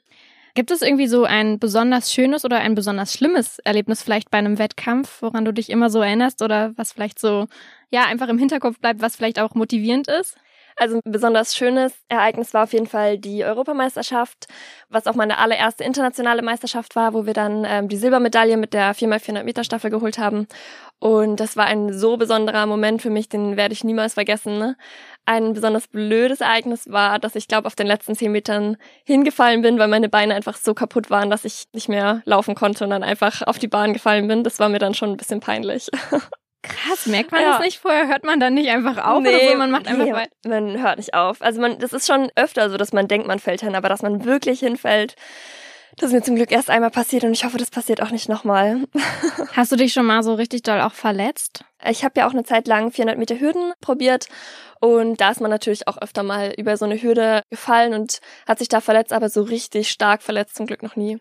Gibt 0.59 0.71
es 0.71 0.81
irgendwie 0.81 1.07
so 1.07 1.23
ein 1.23 1.57
besonders 1.57 2.11
schönes 2.11 2.43
oder 2.43 2.57
ein 2.57 2.75
besonders 2.75 3.13
schlimmes 3.13 3.59
Erlebnis 3.59 4.03
vielleicht 4.03 4.29
bei 4.29 4.39
einem 4.39 4.59
Wettkampf, 4.59 5.21
woran 5.21 5.45
du 5.45 5.53
dich 5.53 5.69
immer 5.69 5.89
so 5.89 6.01
erinnerst 6.01 6.41
oder 6.41 6.73
was 6.75 6.91
vielleicht 6.91 7.17
so, 7.17 7.47
ja, 7.91 8.03
einfach 8.07 8.27
im 8.27 8.37
Hinterkopf 8.37 8.77
bleibt, 8.77 9.01
was 9.01 9.15
vielleicht 9.15 9.39
auch 9.39 9.55
motivierend 9.55 10.09
ist? 10.09 10.35
Also 10.79 10.95
ein 10.95 11.11
besonders 11.11 11.57
schönes 11.57 11.91
Ereignis 12.07 12.53
war 12.53 12.63
auf 12.63 12.71
jeden 12.71 12.87
Fall 12.87 13.17
die 13.17 13.43
Europameisterschaft, 13.43 14.47
was 14.87 15.07
auch 15.07 15.13
meine 15.15 15.37
allererste 15.37 15.83
internationale 15.83 16.41
Meisterschaft 16.41 16.95
war, 16.95 17.13
wo 17.13 17.25
wir 17.25 17.33
dann 17.33 17.65
ähm, 17.67 17.89
die 17.89 17.97
Silbermedaille 17.97 18.55
mit 18.55 18.73
der 18.73 18.95
4x400 18.95 19.43
Meter 19.43 19.65
Staffel 19.65 19.89
geholt 19.89 20.17
haben. 20.17 20.47
Und 20.99 21.41
das 21.41 21.57
war 21.57 21.65
ein 21.65 21.91
so 21.91 22.15
besonderer 22.15 22.65
Moment 22.65 23.01
für 23.01 23.09
mich, 23.09 23.27
den 23.27 23.57
werde 23.57 23.73
ich 23.73 23.83
niemals 23.83 24.13
vergessen. 24.13 24.57
Ne? 24.57 24.77
Ein 25.25 25.51
besonders 25.51 25.89
blödes 25.89 26.39
Ereignis 26.39 26.89
war, 26.89 27.19
dass 27.19 27.35
ich 27.35 27.49
glaube 27.49 27.67
auf 27.67 27.75
den 27.75 27.87
letzten 27.87 28.15
10 28.15 28.31
Metern 28.31 28.77
hingefallen 29.03 29.61
bin, 29.61 29.79
weil 29.79 29.89
meine 29.89 30.07
Beine 30.07 30.33
einfach 30.33 30.55
so 30.55 30.73
kaputt 30.73 31.09
waren, 31.09 31.29
dass 31.29 31.43
ich 31.43 31.65
nicht 31.73 31.89
mehr 31.89 32.21
laufen 32.23 32.55
konnte 32.55 32.85
und 32.85 32.91
dann 32.91 33.03
einfach 33.03 33.41
auf 33.41 33.59
die 33.59 33.67
Bahn 33.67 33.91
gefallen 33.91 34.29
bin. 34.29 34.45
Das 34.45 34.59
war 34.59 34.69
mir 34.69 34.79
dann 34.79 34.93
schon 34.93 35.09
ein 35.09 35.17
bisschen 35.17 35.41
peinlich. 35.41 35.89
Krass, 36.61 37.05
merkt 37.05 37.31
man 37.31 37.41
ja. 37.41 37.53
das 37.53 37.61
nicht 37.61 37.79
vorher? 37.79 38.07
Hört 38.07 38.25
man 38.25 38.39
dann 38.39 38.53
nicht 38.53 38.69
einfach 38.69 38.97
auf 38.97 39.21
nee, 39.21 39.29
oder 39.29 39.51
so? 39.51 39.57
Man 39.57 39.71
macht 39.71 39.87
einfach 39.87 40.05
nee, 40.05 40.13
weiter. 40.13 40.31
Man 40.45 40.81
hört 40.81 40.97
nicht 40.97 41.13
auf. 41.13 41.41
Also 41.41 41.61
man, 41.61 41.79
das 41.79 41.93
ist 41.93 42.05
schon 42.05 42.29
öfter 42.35 42.69
so, 42.69 42.77
dass 42.77 42.91
man 42.91 43.07
denkt, 43.07 43.27
man 43.27 43.39
fällt 43.39 43.61
hin, 43.61 43.75
aber 43.75 43.87
dass 43.87 44.01
man 44.01 44.25
wirklich 44.25 44.59
hinfällt, 44.59 45.15
das 45.97 46.09
ist 46.09 46.13
mir 46.13 46.21
zum 46.21 46.35
Glück 46.35 46.51
erst 46.51 46.69
einmal 46.69 46.91
passiert 46.91 47.23
und 47.23 47.33
ich 47.33 47.43
hoffe, 47.43 47.57
das 47.57 47.71
passiert 47.71 48.01
auch 48.01 48.11
nicht 48.11 48.29
nochmal. 48.29 48.83
Hast 49.53 49.71
du 49.71 49.75
dich 49.75 49.93
schon 49.93 50.05
mal 50.05 50.23
so 50.23 50.33
richtig 50.33 50.63
doll 50.63 50.81
auch 50.81 50.93
verletzt? 50.93 51.65
Ich 51.85 52.03
habe 52.03 52.19
ja 52.19 52.27
auch 52.27 52.33
eine 52.33 52.43
Zeit 52.43 52.67
lang 52.67 52.91
400 52.91 53.17
Meter 53.17 53.39
Hürden 53.39 53.73
probiert 53.81 54.27
und 54.79 55.19
da 55.19 55.31
ist 55.31 55.41
man 55.41 55.51
natürlich 55.51 55.87
auch 55.87 55.97
öfter 55.97 56.23
mal 56.23 56.53
über 56.57 56.77
so 56.77 56.85
eine 56.85 57.01
Hürde 57.01 57.43
gefallen 57.49 57.93
und 57.93 58.19
hat 58.47 58.59
sich 58.59 58.69
da 58.69 58.81
verletzt, 58.81 59.13
aber 59.13 59.29
so 59.29 59.41
richtig 59.43 59.89
stark 59.89 60.21
verletzt 60.23 60.55
zum 60.55 60.67
Glück 60.67 60.83
noch 60.83 60.95
nie. 60.95 61.19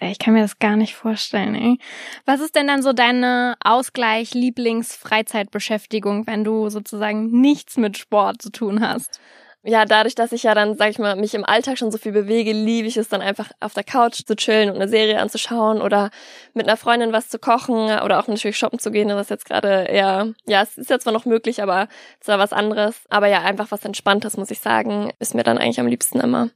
Ey, 0.00 0.12
ich 0.12 0.18
kann 0.20 0.34
mir 0.34 0.42
das 0.42 0.60
gar 0.60 0.76
nicht 0.76 0.94
vorstellen, 0.94 1.56
ey. 1.56 1.78
Was 2.24 2.40
ist 2.40 2.54
denn 2.54 2.68
dann 2.68 2.82
so 2.82 2.92
deine 2.92 3.56
Ausgleich, 3.64 4.32
Lieblings, 4.32 4.94
Freizeitbeschäftigung, 4.94 6.26
wenn 6.28 6.44
du 6.44 6.68
sozusagen 6.68 7.30
nichts 7.40 7.76
mit 7.76 7.98
Sport 7.98 8.40
zu 8.40 8.50
tun 8.50 8.80
hast? 8.80 9.18
Ja, 9.64 9.84
dadurch, 9.84 10.14
dass 10.14 10.30
ich 10.30 10.44
ja 10.44 10.54
dann, 10.54 10.76
sag 10.76 10.90
ich 10.90 11.00
mal, 11.00 11.16
mich 11.16 11.34
im 11.34 11.44
Alltag 11.44 11.78
schon 11.78 11.90
so 11.90 11.98
viel 11.98 12.12
bewege, 12.12 12.52
liebe 12.52 12.86
ich 12.86 12.96
es 12.96 13.08
dann 13.08 13.20
einfach 13.22 13.50
auf 13.58 13.74
der 13.74 13.82
Couch 13.82 14.20
zu 14.24 14.36
chillen 14.36 14.70
und 14.70 14.76
eine 14.76 14.88
Serie 14.88 15.18
anzuschauen 15.20 15.82
oder 15.82 16.10
mit 16.54 16.68
einer 16.68 16.76
Freundin 16.76 17.12
was 17.12 17.28
zu 17.28 17.40
kochen 17.40 17.74
oder 18.00 18.20
auch 18.20 18.28
natürlich 18.28 18.56
shoppen 18.56 18.78
zu 18.78 18.92
gehen, 18.92 19.08
was 19.08 19.28
jetzt 19.30 19.46
gerade 19.46 19.82
eher, 19.88 20.32
ja, 20.46 20.62
es 20.62 20.78
ist 20.78 20.90
jetzt 20.90 21.02
zwar 21.02 21.12
noch 21.12 21.24
möglich, 21.26 21.60
aber 21.60 21.88
zwar 22.20 22.38
was 22.38 22.52
anderes. 22.52 23.04
Aber 23.10 23.26
ja, 23.26 23.42
einfach 23.42 23.72
was 23.72 23.84
Entspanntes, 23.84 24.36
muss 24.36 24.52
ich 24.52 24.60
sagen, 24.60 25.10
ist 25.18 25.34
mir 25.34 25.42
dann 25.42 25.58
eigentlich 25.58 25.80
am 25.80 25.88
liebsten 25.88 26.20
immer. 26.20 26.50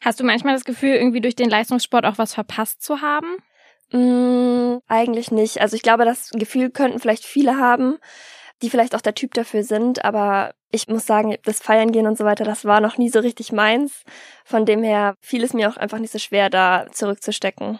Hast 0.00 0.20
du 0.20 0.24
manchmal 0.24 0.54
das 0.54 0.64
Gefühl, 0.64 0.94
irgendwie 0.94 1.20
durch 1.20 1.36
den 1.36 1.50
Leistungssport 1.50 2.04
auch 2.06 2.18
was 2.18 2.34
verpasst 2.34 2.82
zu 2.82 3.00
haben? 3.00 3.36
Mm, 3.92 4.78
eigentlich 4.88 5.30
nicht. 5.30 5.60
Also 5.60 5.76
ich 5.76 5.82
glaube, 5.82 6.04
das 6.04 6.30
Gefühl 6.30 6.70
könnten 6.70 6.98
vielleicht 6.98 7.24
viele 7.24 7.58
haben, 7.58 7.98
die 8.62 8.70
vielleicht 8.70 8.94
auch 8.94 9.00
der 9.00 9.14
Typ 9.14 9.34
dafür 9.34 9.64
sind, 9.64 10.04
aber 10.04 10.54
ich 10.70 10.88
muss 10.88 11.04
sagen, 11.04 11.36
das 11.44 11.60
Feiern 11.60 11.92
gehen 11.92 12.06
und 12.06 12.16
so 12.16 12.24
weiter, 12.24 12.44
das 12.44 12.64
war 12.64 12.80
noch 12.80 12.96
nie 12.96 13.10
so 13.10 13.20
richtig 13.20 13.52
meins. 13.52 14.04
Von 14.44 14.64
dem 14.64 14.82
her 14.82 15.14
fiel 15.20 15.44
es 15.44 15.52
mir 15.52 15.68
auch 15.68 15.76
einfach 15.76 15.98
nicht 15.98 16.12
so 16.12 16.18
schwer, 16.18 16.48
da 16.48 16.86
zurückzustecken. 16.90 17.78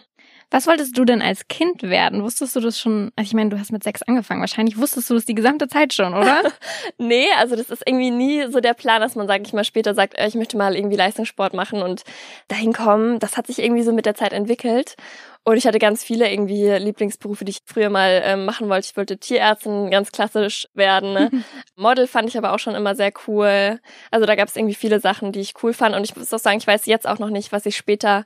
Was 0.53 0.67
wolltest 0.67 0.95
du 0.95 1.03
denn 1.03 1.23
als 1.23 1.47
Kind 1.47 1.81
werden? 1.81 2.21
Wusstest 2.21 2.55
du 2.55 2.59
das 2.59 2.79
schon? 2.79 3.11
Also 3.15 3.27
ich 3.27 3.33
meine, 3.33 3.49
du 3.49 3.57
hast 3.57 3.71
mit 3.71 3.83
sechs 3.83 4.03
angefangen. 4.03 4.39
Wahrscheinlich 4.39 4.77
wusstest 4.77 5.09
du 5.09 5.15
das 5.15 5.25
die 5.25 5.33
gesamte 5.33 5.67
Zeit 5.67 5.93
schon, 5.93 6.13
oder? 6.13 6.43
nee, 6.99 7.25
also 7.39 7.55
das 7.55 7.71
ist 7.71 7.81
irgendwie 7.87 8.11
nie 8.11 8.45
so 8.51 8.59
der 8.59 8.75
Plan, 8.75 9.01
dass 9.01 9.15
man, 9.15 9.25
sag 9.25 9.41
ich 9.41 9.51
mal, 9.53 9.63
später 9.63 9.95
sagt, 9.95 10.15
äh, 10.15 10.27
ich 10.27 10.35
möchte 10.35 10.55
mal 10.55 10.75
irgendwie 10.75 10.95
Leistungssport 10.95 11.55
machen 11.55 11.81
und 11.81 12.03
dahin 12.49 12.71
kommen. 12.71 13.17
Das 13.17 13.35
hat 13.35 13.47
sich 13.47 13.57
irgendwie 13.57 13.81
so 13.81 13.93
mit 13.93 14.05
der 14.05 14.13
Zeit 14.13 14.31
entwickelt. 14.31 14.95
Und 15.45 15.57
ich 15.57 15.67
hatte 15.67 15.79
ganz 15.79 16.03
viele 16.03 16.31
irgendwie 16.31 16.69
Lieblingsberufe, 16.69 17.43
die 17.43 17.51
ich 17.51 17.59
früher 17.65 17.89
mal 17.89 18.21
ähm, 18.23 18.45
machen 18.45 18.69
wollte. 18.69 18.87
Ich 18.89 18.95
wollte 18.95 19.17
Tierärztin 19.17 19.91
ganz 19.91 20.11
klassisch 20.13 20.67
werden. 20.73 21.13
Ne? 21.13 21.31
Model 21.75 22.07
fand 22.07 22.29
ich 22.29 22.37
aber 22.37 22.53
auch 22.53 22.59
schon 22.59 22.75
immer 22.75 22.95
sehr 22.95 23.11
cool. 23.27 23.79
Also 24.09 24.25
da 24.25 24.35
gab 24.35 24.47
es 24.47 24.55
irgendwie 24.55 24.75
viele 24.75 25.01
Sachen, 25.01 25.33
die 25.33 25.41
ich 25.41 25.53
cool 25.61 25.73
fand. 25.73 25.95
Und 25.95 26.05
ich 26.05 26.15
muss 26.15 26.33
auch 26.33 26.39
sagen, 26.39 26.59
ich 26.59 26.67
weiß 26.67 26.85
jetzt 26.85 27.07
auch 27.07 27.19
noch 27.19 27.29
nicht, 27.29 27.51
was 27.51 27.65
ich 27.65 27.75
später 27.75 28.23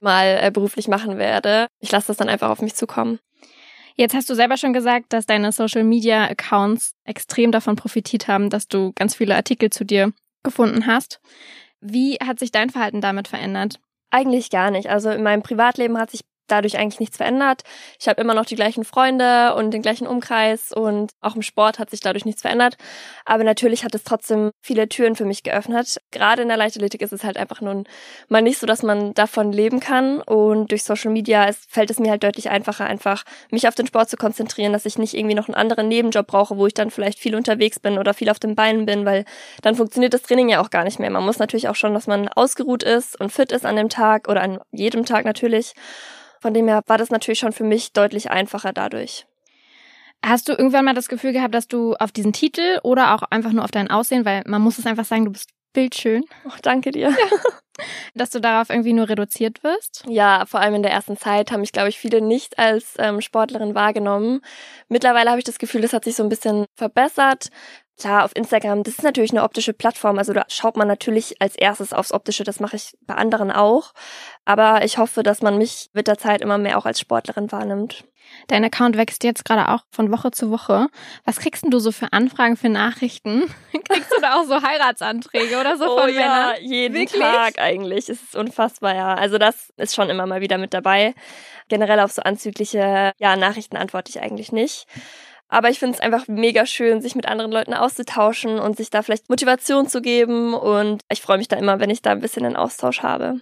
mal 0.00 0.38
äh, 0.40 0.50
beruflich 0.52 0.86
machen 0.86 1.18
werde. 1.18 1.66
Ich 1.80 1.90
lasse 1.90 2.06
das 2.06 2.18
dann 2.18 2.28
einfach 2.28 2.50
auf 2.50 2.62
mich 2.62 2.76
zukommen. 2.76 3.18
Jetzt 3.96 4.14
hast 4.14 4.30
du 4.30 4.34
selber 4.34 4.56
schon 4.56 4.72
gesagt, 4.72 5.12
dass 5.12 5.26
deine 5.26 5.50
Social 5.50 5.82
Media 5.82 6.24
Accounts 6.24 6.94
extrem 7.04 7.50
davon 7.50 7.74
profitiert 7.74 8.28
haben, 8.28 8.48
dass 8.48 8.68
du 8.68 8.92
ganz 8.94 9.16
viele 9.16 9.34
Artikel 9.34 9.70
zu 9.70 9.84
dir 9.84 10.12
gefunden 10.44 10.86
hast. 10.86 11.20
Wie 11.80 12.14
hat 12.14 12.38
sich 12.38 12.52
dein 12.52 12.70
Verhalten 12.70 13.00
damit 13.00 13.26
verändert? 13.26 13.80
Eigentlich 14.10 14.50
gar 14.50 14.70
nicht. 14.70 14.88
Also 14.88 15.10
in 15.10 15.22
meinem 15.22 15.42
Privatleben 15.42 15.98
hat 15.98 16.10
sich 16.10 16.20
dadurch 16.50 16.78
eigentlich 16.78 17.00
nichts 17.00 17.16
verändert. 17.16 17.62
Ich 17.98 18.08
habe 18.08 18.20
immer 18.20 18.34
noch 18.34 18.46
die 18.46 18.56
gleichen 18.56 18.84
Freunde 18.84 19.54
und 19.54 19.70
den 19.72 19.82
gleichen 19.82 20.06
Umkreis 20.06 20.72
und 20.72 21.12
auch 21.20 21.36
im 21.36 21.42
Sport 21.42 21.78
hat 21.78 21.90
sich 21.90 22.00
dadurch 22.00 22.24
nichts 22.24 22.42
verändert. 22.42 22.76
Aber 23.24 23.44
natürlich 23.44 23.84
hat 23.84 23.94
es 23.94 24.04
trotzdem 24.04 24.50
viele 24.60 24.88
Türen 24.88 25.16
für 25.16 25.24
mich 25.24 25.42
geöffnet. 25.42 26.00
Gerade 26.10 26.42
in 26.42 26.48
der 26.48 26.56
Leichtathletik 26.56 27.02
ist 27.02 27.12
es 27.12 27.24
halt 27.24 27.36
einfach 27.36 27.60
nun 27.60 27.84
mal 28.28 28.42
nicht 28.42 28.58
so, 28.58 28.66
dass 28.66 28.82
man 28.82 29.14
davon 29.14 29.52
leben 29.52 29.80
kann. 29.80 30.20
Und 30.20 30.70
durch 30.70 30.84
Social 30.84 31.10
Media 31.10 31.44
ist, 31.44 31.70
fällt 31.70 31.90
es 31.90 31.98
mir 31.98 32.10
halt 32.10 32.22
deutlich 32.22 32.50
einfacher, 32.50 32.86
einfach 32.86 33.24
mich 33.50 33.68
auf 33.68 33.74
den 33.74 33.86
Sport 33.86 34.10
zu 34.10 34.16
konzentrieren, 34.16 34.72
dass 34.72 34.86
ich 34.86 34.98
nicht 34.98 35.14
irgendwie 35.14 35.34
noch 35.34 35.48
einen 35.48 35.54
anderen 35.54 35.88
Nebenjob 35.88 36.26
brauche, 36.26 36.56
wo 36.56 36.66
ich 36.66 36.74
dann 36.74 36.90
vielleicht 36.90 37.18
viel 37.18 37.34
unterwegs 37.34 37.78
bin 37.78 37.98
oder 37.98 38.14
viel 38.14 38.30
auf 38.30 38.38
den 38.38 38.54
Beinen 38.54 38.86
bin, 38.86 39.04
weil 39.04 39.24
dann 39.62 39.76
funktioniert 39.76 40.14
das 40.14 40.22
Training 40.22 40.48
ja 40.48 40.60
auch 40.60 40.70
gar 40.70 40.84
nicht 40.84 40.98
mehr. 40.98 41.10
Man 41.10 41.24
muss 41.24 41.38
natürlich 41.38 41.68
auch 41.68 41.74
schon, 41.74 41.94
dass 41.94 42.06
man 42.06 42.28
ausgeruht 42.28 42.82
ist 42.82 43.18
und 43.20 43.30
fit 43.30 43.52
ist 43.52 43.66
an 43.66 43.76
dem 43.76 43.88
Tag 43.88 44.28
oder 44.28 44.42
an 44.42 44.60
jedem 44.72 45.04
Tag 45.04 45.24
natürlich. 45.24 45.74
Von 46.40 46.54
dem 46.54 46.68
her 46.68 46.82
war 46.86 46.98
das 46.98 47.10
natürlich 47.10 47.38
schon 47.38 47.52
für 47.52 47.64
mich 47.64 47.92
deutlich 47.92 48.30
einfacher 48.30 48.72
dadurch. 48.72 49.26
Hast 50.24 50.48
du 50.48 50.52
irgendwann 50.52 50.84
mal 50.84 50.94
das 50.94 51.08
Gefühl 51.08 51.32
gehabt, 51.32 51.54
dass 51.54 51.68
du 51.68 51.94
auf 51.94 52.12
diesen 52.12 52.32
Titel 52.32 52.78
oder 52.82 53.14
auch 53.14 53.22
einfach 53.30 53.52
nur 53.52 53.64
auf 53.64 53.70
dein 53.70 53.90
Aussehen, 53.90 54.24
weil 54.24 54.42
man 54.46 54.60
muss 54.60 54.78
es 54.78 54.86
einfach 54.86 55.04
sagen, 55.04 55.24
du 55.24 55.32
bist 55.32 55.50
bildschön. 55.72 56.24
Oh, 56.46 56.52
danke 56.62 56.90
dir. 56.90 57.10
Ja. 57.10 57.16
Dass 58.14 58.28
du 58.28 58.40
darauf 58.40 58.68
irgendwie 58.68 58.92
nur 58.92 59.08
reduziert 59.08 59.64
wirst? 59.64 60.04
Ja, 60.06 60.44
vor 60.44 60.60
allem 60.60 60.74
in 60.74 60.82
der 60.82 60.92
ersten 60.92 61.16
Zeit 61.16 61.50
haben 61.50 61.60
mich, 61.60 61.72
glaube 61.72 61.88
ich, 61.88 61.98
viele 61.98 62.20
nicht 62.20 62.58
als 62.58 62.94
ähm, 62.98 63.22
Sportlerin 63.22 63.74
wahrgenommen. 63.74 64.42
Mittlerweile 64.88 65.30
habe 65.30 65.38
ich 65.38 65.46
das 65.46 65.58
Gefühl, 65.58 65.80
das 65.80 65.94
hat 65.94 66.04
sich 66.04 66.16
so 66.16 66.22
ein 66.22 66.28
bisschen 66.28 66.66
verbessert. 66.76 67.48
Klar, 68.00 68.24
auf 68.24 68.34
Instagram, 68.34 68.82
das 68.82 68.94
ist 68.94 69.02
natürlich 69.02 69.32
eine 69.32 69.42
optische 69.42 69.74
Plattform, 69.74 70.16
also 70.16 70.32
da 70.32 70.46
schaut 70.48 70.78
man 70.78 70.88
natürlich 70.88 71.40
als 71.42 71.54
erstes 71.54 71.92
aufs 71.92 72.12
Optische, 72.12 72.44
das 72.44 72.58
mache 72.58 72.76
ich 72.76 72.96
bei 73.06 73.14
anderen 73.14 73.50
auch. 73.50 73.92
Aber 74.46 74.84
ich 74.86 74.96
hoffe, 74.96 75.22
dass 75.22 75.42
man 75.42 75.58
mich 75.58 75.90
mit 75.92 76.06
der 76.06 76.16
Zeit 76.16 76.40
immer 76.40 76.56
mehr 76.56 76.78
auch 76.78 76.86
als 76.86 76.98
Sportlerin 76.98 77.52
wahrnimmt. 77.52 78.04
Dein 78.46 78.64
Account 78.64 78.96
wächst 78.96 79.22
jetzt 79.22 79.44
gerade 79.44 79.68
auch 79.68 79.84
von 79.90 80.10
Woche 80.10 80.30
zu 80.30 80.50
Woche. 80.50 80.86
Was 81.24 81.40
kriegst 81.40 81.62
denn 81.62 81.70
du 81.70 81.78
so 81.78 81.92
für 81.92 82.12
Anfragen, 82.12 82.56
für 82.56 82.70
Nachrichten? 82.70 83.42
kriegst 83.72 84.12
du 84.16 84.20
da 84.22 84.40
auch 84.40 84.44
so 84.44 84.62
Heiratsanträge 84.62 85.60
oder 85.60 85.76
so 85.76 85.84
oh, 85.84 86.00
von 86.00 86.08
ja, 86.08 86.20
Männern? 86.20 86.54
jeden 86.60 86.94
Wirklich? 86.94 87.20
Tag 87.20 87.58
eigentlich. 87.58 88.08
Es 88.08 88.22
ist 88.22 88.36
unfassbar, 88.36 88.94
ja. 88.94 89.14
Also 89.14 89.36
das 89.36 89.74
ist 89.76 89.94
schon 89.94 90.08
immer 90.08 90.24
mal 90.26 90.40
wieder 90.40 90.56
mit 90.56 90.72
dabei. 90.72 91.14
Generell 91.68 92.00
auf 92.00 92.12
so 92.12 92.22
anzügliche 92.22 93.12
ja, 93.18 93.36
Nachrichten 93.36 93.76
antworte 93.76 94.08
ich 94.10 94.20
eigentlich 94.22 94.52
nicht. 94.52 94.86
Aber 95.50 95.68
ich 95.68 95.80
finde 95.80 95.96
es 95.96 96.00
einfach 96.00 96.28
mega 96.28 96.64
schön, 96.64 97.02
sich 97.02 97.16
mit 97.16 97.26
anderen 97.26 97.50
Leuten 97.50 97.74
auszutauschen 97.74 98.60
und 98.60 98.76
sich 98.76 98.88
da 98.88 99.02
vielleicht 99.02 99.28
Motivation 99.28 99.88
zu 99.88 100.00
geben. 100.00 100.54
Und 100.54 101.02
ich 101.10 101.20
freue 101.20 101.38
mich 101.38 101.48
da 101.48 101.56
immer, 101.56 101.80
wenn 101.80 101.90
ich 101.90 102.02
da 102.02 102.12
ein 102.12 102.20
bisschen 102.20 102.46
einen 102.46 102.56
Austausch 102.56 103.02
habe. 103.02 103.40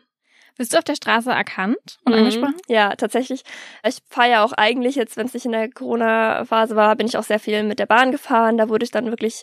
Bist 0.56 0.72
du 0.72 0.78
auf 0.78 0.84
der 0.84 0.96
Straße 0.96 1.30
erkannt 1.30 1.98
und 2.04 2.12
mhm. 2.12 2.18
angesprochen? 2.18 2.56
Ja, 2.66 2.96
tatsächlich. 2.96 3.42
Ich 3.86 3.98
fahre 4.08 4.30
ja 4.30 4.44
auch 4.44 4.52
eigentlich 4.52 4.96
jetzt, 4.96 5.16
wenn 5.16 5.26
es 5.26 5.34
nicht 5.34 5.44
in 5.44 5.52
der 5.52 5.70
Corona-Phase 5.70 6.74
war, 6.74 6.96
bin 6.96 7.06
ich 7.06 7.16
auch 7.16 7.22
sehr 7.22 7.38
viel 7.38 7.62
mit 7.62 7.78
der 7.78 7.86
Bahn 7.86 8.10
gefahren. 8.10 8.58
Da 8.58 8.68
wurde 8.68 8.84
ich 8.84 8.90
dann 8.90 9.06
wirklich 9.06 9.42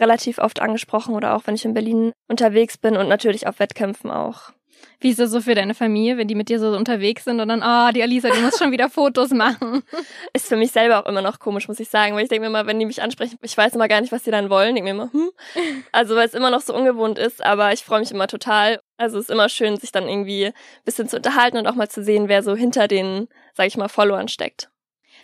relativ 0.00 0.38
oft 0.38 0.60
angesprochen 0.60 1.14
oder 1.14 1.36
auch 1.36 1.42
wenn 1.46 1.54
ich 1.54 1.64
in 1.64 1.74
Berlin 1.74 2.12
unterwegs 2.26 2.78
bin 2.78 2.96
und 2.96 3.08
natürlich 3.08 3.46
auf 3.46 3.60
Wettkämpfen 3.60 4.10
auch. 4.10 4.50
Wie 5.00 5.10
ist 5.10 5.18
das 5.18 5.30
so 5.30 5.40
für 5.40 5.54
deine 5.54 5.74
Familie, 5.74 6.16
wenn 6.16 6.28
die 6.28 6.34
mit 6.34 6.48
dir 6.48 6.58
so 6.58 6.68
unterwegs 6.68 7.24
sind 7.24 7.40
und 7.40 7.48
dann, 7.48 7.62
oh, 7.62 7.92
die 7.92 8.02
Alisa, 8.02 8.30
die 8.30 8.40
muss 8.40 8.58
schon 8.58 8.72
wieder 8.72 8.88
Fotos 8.88 9.30
machen? 9.30 9.82
Ist 10.32 10.48
für 10.48 10.56
mich 10.56 10.72
selber 10.72 10.98
auch 10.98 11.06
immer 11.06 11.22
noch 11.22 11.38
komisch, 11.38 11.68
muss 11.68 11.80
ich 11.80 11.88
sagen, 11.88 12.14
weil 12.14 12.22
ich 12.22 12.28
denke 12.28 12.42
mir 12.42 12.46
immer, 12.46 12.66
wenn 12.66 12.78
die 12.78 12.86
mich 12.86 13.02
ansprechen, 13.02 13.38
ich 13.42 13.56
weiß 13.56 13.74
immer 13.74 13.88
gar 13.88 14.00
nicht, 14.00 14.12
was 14.12 14.22
die 14.22 14.30
dann 14.30 14.48
wollen. 14.48 14.76
Ich 14.76 14.82
denke 14.82 14.94
mir 14.94 15.02
immer, 15.02 15.12
hm. 15.12 15.30
Also 15.92 16.16
weil 16.16 16.26
es 16.26 16.34
immer 16.34 16.50
noch 16.50 16.62
so 16.62 16.74
ungewohnt 16.74 17.18
ist, 17.18 17.44
aber 17.44 17.72
ich 17.72 17.84
freue 17.84 18.00
mich 18.00 18.10
immer 18.10 18.26
total. 18.26 18.80
Also 18.96 19.18
es 19.18 19.24
ist 19.24 19.30
immer 19.30 19.48
schön, 19.48 19.76
sich 19.76 19.92
dann 19.92 20.08
irgendwie 20.08 20.46
ein 20.46 20.54
bisschen 20.84 21.08
zu 21.08 21.16
unterhalten 21.16 21.58
und 21.58 21.66
auch 21.66 21.74
mal 21.74 21.88
zu 21.88 22.02
sehen, 22.02 22.28
wer 22.28 22.42
so 22.42 22.56
hinter 22.56 22.88
den, 22.88 23.28
sag 23.52 23.66
ich 23.66 23.76
mal, 23.76 23.88
Followern 23.88 24.28
steckt. 24.28 24.70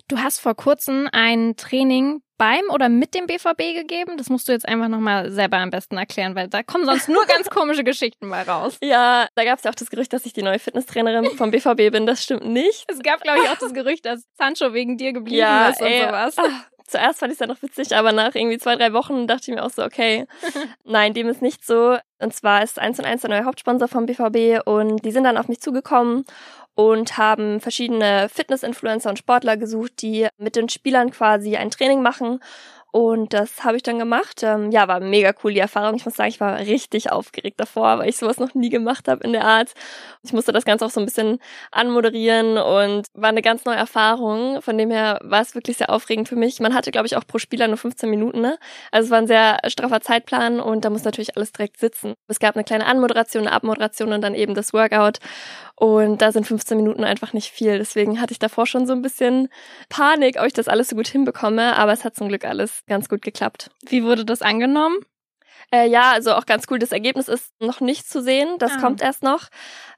Du 0.09 0.19
hast 0.19 0.41
vor 0.41 0.55
kurzem 0.55 1.09
ein 1.13 1.57
Training 1.57 2.23
beim 2.43 2.65
oder 2.71 2.89
mit 2.89 3.15
dem 3.15 3.27
BVB 3.27 3.73
gegeben? 3.73 4.17
Das 4.17 4.29
musst 4.29 4.49
du 4.49 4.53
jetzt 4.53 4.67
einfach 4.67 4.89
nochmal 4.89 5.31
selber 5.31 5.59
am 5.59 5.71
besten 5.71 5.97
erklären, 5.97 6.35
weil 6.35 6.49
da 6.49 6.65
kommen 6.65 6.85
sonst 6.87 7.09
nur 7.09 7.25
ganz 7.27 7.49
komische 7.49 7.85
Geschichten 7.85 8.27
mal 8.27 8.43
raus. 8.43 8.79
Ja, 8.83 9.29
da 9.37 9.45
gab 9.45 9.59
es 9.59 9.65
ja 9.65 9.71
auch 9.71 9.77
das 9.77 9.91
Gerücht, 9.91 10.13
dass 10.13 10.27
ich 10.27 10.33
die 10.33 10.43
neue 10.43 10.59
Fitnesstrainerin 10.59 11.37
vom 11.37 11.53
BVB 11.53 11.93
bin. 11.93 12.05
Das 12.05 12.25
stimmt 12.25 12.45
nicht. 12.45 12.85
Es 12.89 13.01
gab, 13.01 13.21
glaube 13.21 13.39
ich, 13.45 13.49
auch 13.49 13.59
das 13.59 13.73
Gerücht, 13.73 14.05
dass 14.07 14.25
Sancho 14.37 14.75
wegen 14.75 14.97
dir 14.97 15.13
geblieben 15.13 15.39
ja, 15.39 15.69
ist 15.69 15.81
und 15.81 15.87
ey, 15.87 16.01
sowas. 16.05 16.35
Ach, 16.37 16.65
zuerst 16.89 17.21
fand 17.21 17.31
ich 17.31 17.37
es 17.37 17.41
ja 17.41 17.47
noch 17.47 17.63
witzig, 17.63 17.95
aber 17.95 18.11
nach 18.11 18.35
irgendwie 18.35 18.59
zwei, 18.59 18.75
drei 18.75 18.93
Wochen 18.93 19.29
dachte 19.29 19.43
ich 19.49 19.55
mir 19.55 19.65
auch 19.65 19.71
so, 19.71 19.85
okay, 19.85 20.27
nein, 20.85 21.15
dem 21.15 21.29
ist 21.29 21.43
nicht 21.43 21.65
so. 21.65 21.97
Und 22.19 22.35
zwar 22.35 22.65
ist 22.65 22.81
1 22.81 22.99
und 22.99 23.05
1 23.05 23.21
der 23.21 23.31
neue 23.31 23.45
Hauptsponsor 23.45 23.87
vom 23.87 24.07
BVB 24.07 24.67
und 24.67 25.05
die 25.05 25.13
sind 25.13 25.23
dann 25.25 25.37
auf 25.37 25.47
mich 25.47 25.61
zugekommen 25.61 26.25
und 26.75 27.19
haben 27.19 27.61
verschiedene 27.61 28.29
Fitness-Influencer 28.29 29.11
und 29.11 29.19
Sportler 29.19 29.57
gesucht, 29.57 30.03
die 30.03 30.29
mit 30.39 30.57
den 30.57 30.69
Spielern 30.69 31.11
quasi 31.11 31.57
ein 31.57 31.71
Training 31.71 32.03
machen 32.03 32.41
und 32.93 33.33
das 33.33 33.65
habe 33.65 33.79
ich 33.79 33.83
dann 33.83 33.99
gemacht. 33.99 34.43
Ähm, 34.43 34.71
ja, 34.71 34.87
war 34.87 35.01
mega 35.01 35.33
cool 35.43 35.55
die 35.55 35.61
Erfahrung. 35.61 35.97
Ich 35.97 36.05
muss 36.05 36.15
sagen, 36.15 36.29
ich 36.29 36.41
war 36.41 36.59
richtig 36.59 37.11
aufgeregt 37.11 37.59
davor, 37.59 37.99
weil 37.99 38.11
ich 38.11 38.19
sowas 38.19 38.39
noch 38.39 38.53
nie 38.53 38.69
gemacht 38.69 39.09
habe 39.09 39.25
in 39.25 39.33
der 39.33 39.47
Art. 39.47 39.73
Ich 40.23 40.35
musste 40.35 40.53
das 40.53 40.67
Ganze 40.67 40.85
auch 40.85 40.91
so 40.91 41.01
ein 41.01 41.07
bisschen 41.07 41.39
anmoderieren 41.71 42.59
und 42.59 43.07
war 43.15 43.31
eine 43.31 43.41
ganz 43.41 43.65
neue 43.65 43.77
Erfahrung. 43.77 44.61
Von 44.61 44.77
dem 44.77 44.91
her 44.91 45.19
war 45.23 45.41
es 45.41 45.55
wirklich 45.55 45.79
sehr 45.79 45.89
aufregend 45.89 46.29
für 46.29 46.37
mich. 46.37 46.61
Man 46.61 46.75
hatte, 46.75 46.91
glaube 46.91 47.07
ich, 47.07 47.17
auch 47.17 47.27
pro 47.27 47.39
Spieler 47.39 47.67
nur 47.67 47.79
15 47.79 48.11
Minuten. 48.11 48.43
Ne? 48.43 48.59
Also 48.91 49.07
es 49.07 49.11
war 49.11 49.19
ein 49.19 49.27
sehr 49.27 49.59
straffer 49.69 50.03
Zeitplan 50.03 50.61
und 50.61 50.85
da 50.85 50.91
muss 50.91 51.05
natürlich 51.05 51.35
alles 51.35 51.51
direkt 51.51 51.79
sitzen. 51.79 52.13
Es 52.29 52.41
gab 52.41 52.57
eine 52.57 52.65
kleine 52.65 52.85
Anmoderation, 52.85 53.47
eine 53.47 53.57
Abmoderation 53.57 54.13
und 54.13 54.21
dann 54.21 54.35
eben 54.35 54.55
das 54.55 54.75
Workout. 54.75 55.19
Und 55.77 56.21
da 56.21 56.31
sind 56.31 56.47
15 56.47 56.77
Minuten 56.77 57.05
einfach 57.05 57.33
nicht 57.33 57.51
viel. 57.51 57.79
Deswegen 57.79 58.21
hatte 58.21 58.33
ich 58.33 58.39
davor 58.39 58.67
schon 58.67 58.87
so 58.87 58.93
ein 58.93 59.03
bisschen 59.03 59.49
Panik, 59.89 60.37
ob 60.39 60.47
ich 60.47 60.53
das 60.53 60.69
alles 60.69 60.89
so 60.89 60.97
gut 60.97 61.09
hinbekomme. 61.09 61.77
Aber 61.77 61.93
es 61.93 62.05
hat 62.05 62.15
zum 62.15 62.29
Glück 62.29 62.45
alles 62.45 62.82
ganz 62.87 63.09
gut 63.09 63.23
geklappt. 63.23 63.71
Wie 63.87 64.05
wurde 64.05 64.25
das 64.25 64.43
angenommen? 64.43 64.97
Äh, 65.71 65.89
ja, 65.89 66.13
also 66.13 66.35
auch 66.35 66.47
ganz 66.47 66.67
cool. 66.71 66.79
Das 66.79 66.93
Ergebnis 66.93 67.29
ist 67.29 67.53
noch 67.61 67.81
nicht 67.81 68.09
zu 68.09 68.23
sehen. 68.23 68.57
Das 68.59 68.73
ah. 68.73 68.81
kommt 68.81 69.01
erst 69.01 69.23
noch. 69.23 69.49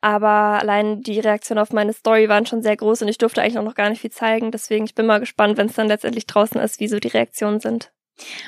Aber 0.00 0.28
allein 0.28 1.00
die 1.02 1.20
Reaktionen 1.20 1.60
auf 1.60 1.72
meine 1.72 1.92
Story 1.92 2.28
waren 2.28 2.46
schon 2.46 2.62
sehr 2.62 2.76
groß 2.76 3.02
und 3.02 3.08
ich 3.08 3.18
durfte 3.18 3.42
eigentlich 3.42 3.58
auch 3.58 3.64
noch 3.64 3.74
gar 3.74 3.88
nicht 3.90 4.00
viel 4.00 4.12
zeigen. 4.12 4.50
Deswegen, 4.50 4.84
ich 4.84 4.94
bin 4.94 5.06
mal 5.06 5.20
gespannt, 5.20 5.56
wenn 5.56 5.66
es 5.66 5.74
dann 5.74 5.88
letztendlich 5.88 6.26
draußen 6.26 6.60
ist, 6.60 6.80
wie 6.80 6.88
so 6.88 6.98
die 6.98 7.08
Reaktionen 7.08 7.60
sind. 7.60 7.92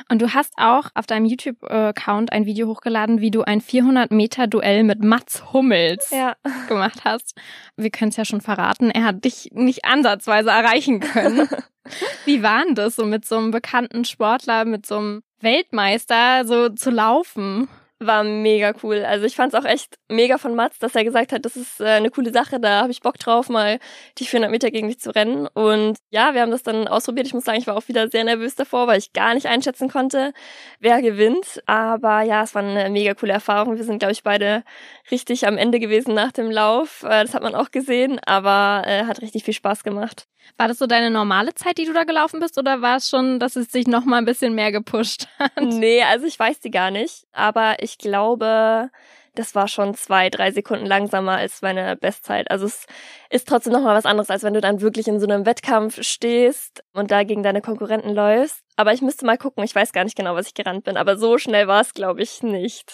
Und 0.09 0.23
du 0.23 0.33
hast 0.33 0.53
auch 0.57 0.89
auf 0.95 1.07
deinem 1.07 1.27
YouTube-Account 1.27 2.33
ein 2.33 2.47
Video 2.47 2.69
hochgeladen, 2.69 3.21
wie 3.21 3.31
du 3.31 3.43
ein 3.43 3.61
400-Meter-Duell 3.61 4.85
mit 4.85 5.03
Mats 5.03 5.53
Hummels 5.53 6.11
ja. 6.11 6.37
gemacht 6.69 7.05
hast. 7.05 7.35
Wir 7.77 7.91
können 7.91 8.11
es 8.11 8.17
ja 8.17 8.25
schon 8.25 8.41
verraten, 8.41 8.91
er 8.91 9.05
hat 9.05 9.25
dich 9.25 9.51
nicht 9.53 9.85
ansatzweise 9.85 10.51
erreichen 10.51 11.01
können. 11.01 11.49
wie 12.25 12.43
war 12.43 12.65
denn 12.65 12.75
das, 12.75 12.97
so 12.97 13.05
mit 13.05 13.25
so 13.25 13.37
einem 13.37 13.51
bekannten 13.51 14.05
Sportler, 14.05 14.65
mit 14.65 14.87
so 14.87 14.99
einem 14.99 15.23
Weltmeister 15.41 16.45
so 16.45 16.69
zu 16.71 16.91
laufen? 16.91 17.69
War 17.99 18.25
mega 18.25 18.73
cool. 18.83 19.05
Also 19.05 19.25
ich 19.27 19.37
fand 19.37 19.55
es 19.55 19.59
auch 19.59 19.65
echt 19.65 19.99
mega 20.09 20.39
von 20.39 20.55
Mats, 20.55 20.79
dass 20.79 20.95
er 20.95 21.05
gesagt 21.05 21.33
hat, 21.33 21.45
das 21.45 21.57
ist 21.57 21.81
äh, 21.81 21.85
eine 21.85 22.11
coole 22.11 22.33
Sache, 22.33 22.61
da 22.61 22.83
habe 22.83 22.91
ich 22.91 23.01
Bock 23.01 23.19
drauf, 23.19 23.49
mal 23.49 23.79
die 24.19 24.27
400 24.27 24.51
Meter 24.51 24.71
gegen 24.71 24.89
dich 24.89 25.01
zu 25.01 25.15
rennen. 25.15 25.47
Und 25.47 25.99
ja, 26.11 26.35
wir 26.35 26.43
haben 26.43 26.51
das 26.51 26.63
dann 26.63 26.89
ausprobiert. 26.89 27.27
Ich 27.27 27.35
muss 27.35 27.45
sagen, 27.45 27.59
ich 27.59 27.67
war 27.67 27.77
auch 27.77 27.89
wieder 27.89 28.09
sehr 28.09 28.25
nervös 28.25 28.55
davor, 28.55 28.87
weil 28.87 28.99
ich 28.99 29.13
gar 29.13 29.35
nicht 29.35 29.47
einschätzen 29.47 29.89
konnte, 29.89 30.33
wer 30.79 31.01
gewinnt. 31.01 31.63
Aber 31.67 32.23
ja, 32.23 32.43
es 32.43 32.55
war 32.55 32.63
eine 32.63 32.91
mega 32.91 33.15
coole 33.15 33.33
Erfahrung. 33.33 33.77
Wir 33.77 33.85
sind, 33.85 33.99
glaube 33.99 34.13
ich, 34.13 34.23
beide 34.23 34.63
richtig 35.11 35.47
am 35.47 35.57
Ende 35.57 35.81
gewesen 35.81 36.15
nach 36.15 36.33
dem 36.33 36.51
Lauf. 36.51 37.03
Äh, 37.03 37.25
das 37.25 37.35
hat 37.35 37.43
man 37.43 37.55
auch 37.55 37.71
gesehen, 37.71 38.21
aber 38.27 38.83
äh, 38.87 39.05
hat 39.05 39.23
richtig 39.23 39.45
viel 39.45 39.55
Spaß 39.55 39.85
gemacht. 39.85 40.27
War 40.57 40.69
das 40.69 40.79
so 40.79 40.87
deine 40.87 41.11
normale 41.11 41.55
Zeit, 41.55 41.79
die 41.79 41.85
du 41.85 41.93
da 41.93 42.05
gelaufen 42.05 42.41
bist, 42.41 42.59
oder 42.59 42.83
war 42.83 42.97
es 42.97 43.09
schon, 43.09 43.39
dass 43.39 43.57
es 43.57 43.71
sich 43.71 43.87
noch 43.87 44.05
mal 44.05 44.19
ein 44.19 44.25
bisschen 44.25 44.55
mehr 44.55 44.73
gepusht 44.73 45.29
hat? 45.39 45.53
Nee, 45.61 46.03
also 46.03 46.27
ich 46.27 46.39
weiß 46.39 46.61
die 46.61 46.71
gar 46.71 46.91
nicht, 46.91 47.27
aber 47.33 47.77
ich 47.81 47.99
glaube, 47.99 48.91
das 49.35 49.55
war 49.55 49.69
schon 49.69 49.95
zwei, 49.95 50.31
drei 50.31 50.51
Sekunden 50.51 50.87
langsamer 50.87 51.33
als 51.33 51.63
meine 51.63 51.97
Bestzeit. 51.97 52.51
Also 52.51 52.67
es 52.67 52.87
ist 53.31 53.49
trotzdem 53.49 53.73
noch 53.73 53.83
mal 53.83 53.97
was 53.97 54.07
anderes, 54.07 54.31
als 54.31 54.43
wenn 54.43 54.55
du 54.55 54.61
dann 54.61 54.81
wirklich 54.81 55.09
in 55.09 55.21
so 55.21 55.27
einem 55.27 55.47
Wettkampf 55.47 56.03
stehst 56.03 56.83
und 56.93 57.11
da 57.11 57.25
gegen 57.25 57.43
deine 57.43 57.61
Konkurrenten 57.61 58.15
läufst. 58.15 58.63
Aber 58.77 58.93
ich 58.93 59.01
müsste 59.01 59.25
mal 59.25 59.39
gucken. 59.39 59.65
Ich 59.65 59.75
weiß 59.75 59.93
gar 59.93 60.05
nicht 60.05 60.17
genau, 60.17 60.35
was 60.35 60.49
ich 60.49 60.55
gerannt 60.55 60.85
bin. 60.85 60.99
Aber 60.99 61.17
so 61.17 61.39
schnell 61.39 61.67
war 61.67 61.81
es, 61.81 61.95
glaube 61.95 62.21
ich, 62.23 62.43
nicht. 62.43 62.93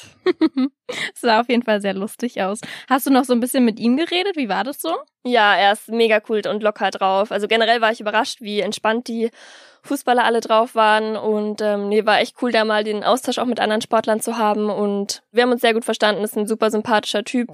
Es 1.12 1.20
sah 1.20 1.40
auf 1.40 1.48
jeden 1.48 1.64
Fall 1.64 1.80
sehr 1.80 1.92
lustig 1.92 2.40
aus. 2.40 2.60
Hast 2.88 3.06
du 3.06 3.10
noch 3.10 3.24
so 3.24 3.32
ein 3.32 3.40
bisschen 3.40 3.64
mit 3.64 3.80
ihm 3.80 3.96
geredet? 3.96 4.36
Wie 4.36 4.48
war 4.48 4.62
das 4.62 4.80
so? 4.80 4.94
Ja, 5.24 5.56
er 5.56 5.72
ist 5.72 5.88
mega 5.88 6.20
cool 6.28 6.42
und 6.48 6.62
locker 6.62 6.90
drauf. 6.90 7.32
Also 7.32 7.48
generell 7.48 7.80
war 7.80 7.90
ich 7.90 8.00
überrascht, 8.00 8.40
wie 8.40 8.60
entspannt 8.60 9.08
die 9.08 9.30
Fußballer 9.82 10.24
alle 10.24 10.40
drauf 10.40 10.76
waren. 10.76 11.16
Und 11.16 11.60
ähm, 11.60 11.88
nee, 11.88 12.06
war 12.06 12.20
echt 12.20 12.36
cool, 12.42 12.52
da 12.52 12.64
mal 12.64 12.84
den 12.84 13.02
Austausch 13.02 13.38
auch 13.38 13.46
mit 13.46 13.58
anderen 13.58 13.82
Sportlern 13.82 14.20
zu 14.20 14.38
haben. 14.38 14.70
Und 14.70 15.24
wir 15.32 15.42
haben 15.42 15.50
uns 15.50 15.62
sehr 15.62 15.74
gut 15.74 15.84
verstanden. 15.84 16.22
Ist 16.22 16.36
ein 16.36 16.46
super 16.46 16.70
sympathischer 16.70 17.24
Typ. 17.24 17.48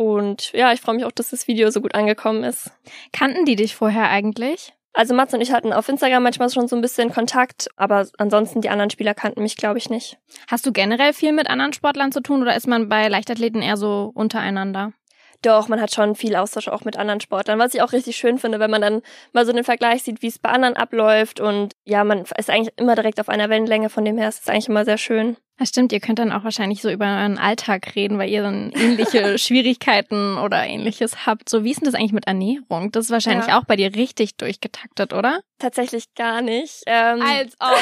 Und 0.00 0.52
ja, 0.52 0.72
ich 0.72 0.80
freue 0.80 0.94
mich 0.94 1.04
auch, 1.04 1.12
dass 1.12 1.28
das 1.28 1.46
Video 1.46 1.70
so 1.70 1.82
gut 1.82 1.94
angekommen 1.94 2.42
ist. 2.42 2.70
Kannten 3.12 3.44
die 3.44 3.54
dich 3.54 3.76
vorher 3.76 4.08
eigentlich? 4.08 4.72
Also 4.94 5.12
Mats 5.12 5.34
und 5.34 5.42
ich 5.42 5.52
hatten 5.52 5.74
auf 5.74 5.90
Instagram 5.90 6.22
manchmal 6.22 6.48
schon 6.48 6.68
so 6.68 6.74
ein 6.74 6.80
bisschen 6.80 7.12
Kontakt, 7.12 7.68
aber 7.76 8.08
ansonsten 8.16 8.62
die 8.62 8.70
anderen 8.70 8.88
Spieler 8.88 9.12
kannten 9.12 9.42
mich, 9.42 9.58
glaube 9.58 9.76
ich, 9.76 9.90
nicht. 9.90 10.16
Hast 10.48 10.64
du 10.64 10.72
generell 10.72 11.12
viel 11.12 11.32
mit 11.32 11.50
anderen 11.50 11.74
Sportlern 11.74 12.12
zu 12.12 12.22
tun 12.22 12.40
oder 12.40 12.56
ist 12.56 12.66
man 12.66 12.88
bei 12.88 13.08
Leichtathleten 13.08 13.60
eher 13.60 13.76
so 13.76 14.10
untereinander? 14.14 14.94
Doch, 15.42 15.68
man 15.68 15.80
hat 15.80 15.94
schon 15.94 16.14
viel 16.14 16.36
Austausch 16.36 16.68
auch 16.68 16.84
mit 16.84 16.96
anderen 16.96 17.20
Sportlern, 17.20 17.58
was 17.58 17.74
ich 17.74 17.82
auch 17.82 17.92
richtig 17.92 18.16
schön 18.16 18.38
finde, 18.38 18.60
wenn 18.60 18.70
man 18.70 18.82
dann 18.82 19.02
mal 19.32 19.46
so 19.46 19.52
den 19.52 19.64
Vergleich 19.64 20.02
sieht, 20.02 20.20
wie 20.22 20.26
es 20.26 20.38
bei 20.38 20.50
anderen 20.50 20.76
abläuft 20.76 21.40
und 21.40 21.74
ja, 21.84 22.04
man 22.04 22.22
ist 22.22 22.50
eigentlich 22.50 22.72
immer 22.76 22.94
direkt 22.94 23.20
auf 23.20 23.28
einer 23.28 23.48
Wellenlänge, 23.48 23.88
von 23.88 24.04
dem 24.04 24.18
her 24.18 24.28
ist 24.28 24.42
es 24.42 24.48
eigentlich 24.48 24.68
immer 24.68 24.84
sehr 24.84 24.98
schön. 24.98 25.36
Das 25.60 25.68
stimmt, 25.68 25.92
ihr 25.92 26.00
könnt 26.00 26.18
dann 26.18 26.32
auch 26.32 26.42
wahrscheinlich 26.42 26.80
so 26.80 26.90
über 26.90 27.04
euren 27.04 27.36
Alltag 27.36 27.94
reden, 27.94 28.16
weil 28.16 28.30
ihr 28.30 28.42
dann 28.42 28.72
ähnliche 28.72 29.36
Schwierigkeiten 29.38 30.38
oder 30.38 30.64
ähnliches 30.64 31.26
habt. 31.26 31.50
So, 31.50 31.64
wie 31.64 31.70
ist 31.70 31.82
denn 31.82 31.84
das 31.84 31.94
eigentlich 31.94 32.14
mit 32.14 32.26
Ernährung? 32.26 32.90
Das 32.92 33.04
ist 33.04 33.10
wahrscheinlich 33.10 33.48
ja. 33.48 33.58
auch 33.58 33.64
bei 33.64 33.76
dir 33.76 33.94
richtig 33.94 34.36
durchgetaktet, 34.36 35.12
oder? 35.12 35.40
Tatsächlich 35.58 36.14
gar 36.14 36.40
nicht. 36.40 36.82
Ähm, 36.86 37.20
Als 37.20 37.56
ob. 37.60 37.76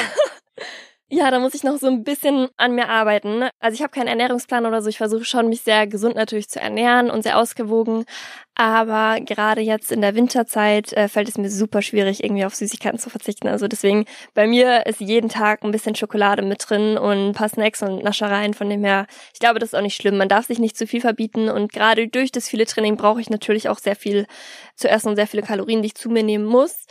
Ja, 1.11 1.31
da 1.31 1.39
muss 1.39 1.55
ich 1.55 1.63
noch 1.63 1.77
so 1.79 1.87
ein 1.87 2.03
bisschen 2.03 2.49
an 2.55 2.75
mir 2.75 2.87
arbeiten. 2.87 3.39
Ne? 3.39 3.49
Also 3.59 3.73
ich 3.73 3.81
habe 3.81 3.89
keinen 3.91 4.07
Ernährungsplan 4.07 4.67
oder 4.67 4.83
so. 4.83 4.89
Ich 4.89 4.99
versuche 4.99 5.25
schon, 5.25 5.49
mich 5.49 5.61
sehr 5.61 5.87
gesund 5.87 6.15
natürlich 6.15 6.49
zu 6.49 6.59
ernähren 6.59 7.09
und 7.09 7.23
sehr 7.23 7.39
ausgewogen. 7.39 8.05
Aber 8.53 9.19
gerade 9.21 9.61
jetzt 9.61 9.91
in 9.91 10.01
der 10.01 10.13
Winterzeit 10.13 10.93
äh, 10.93 11.07
fällt 11.07 11.27
es 11.27 11.39
mir 11.39 11.49
super 11.49 11.81
schwierig, 11.81 12.23
irgendwie 12.23 12.45
auf 12.45 12.53
Süßigkeiten 12.53 12.99
zu 12.99 13.09
verzichten. 13.09 13.47
Also 13.47 13.67
deswegen, 13.67 14.05
bei 14.35 14.45
mir 14.45 14.85
ist 14.85 14.99
jeden 14.99 15.29
Tag 15.29 15.63
ein 15.63 15.71
bisschen 15.71 15.95
Schokolade 15.95 16.43
mit 16.43 16.69
drin 16.69 16.95
und 16.99 17.29
ein 17.29 17.33
paar 17.33 17.49
Snacks 17.49 17.81
und 17.81 18.03
Naschereien. 18.03 18.53
Von 18.53 18.69
dem 18.69 18.83
her, 18.83 19.07
ich 19.33 19.39
glaube, 19.39 19.57
das 19.57 19.69
ist 19.69 19.75
auch 19.75 19.81
nicht 19.81 19.99
schlimm. 19.99 20.17
Man 20.17 20.29
darf 20.29 20.45
sich 20.45 20.59
nicht 20.59 20.77
zu 20.77 20.85
viel 20.85 21.01
verbieten. 21.01 21.49
Und 21.49 21.73
gerade 21.73 22.07
durch 22.07 22.31
das 22.31 22.47
viele 22.47 22.65
Training 22.65 22.97
brauche 22.97 23.19
ich 23.19 23.31
natürlich 23.31 23.67
auch 23.67 23.79
sehr 23.79 23.95
viel 23.95 24.27
zu 24.75 24.87
essen 24.87 25.09
und 25.09 25.15
sehr 25.15 25.27
viele 25.27 25.41
Kalorien, 25.41 25.81
die 25.81 25.87
ich 25.87 25.95
zu 25.95 26.09
mir 26.11 26.23
nehmen 26.23 26.45
muss. 26.45 26.85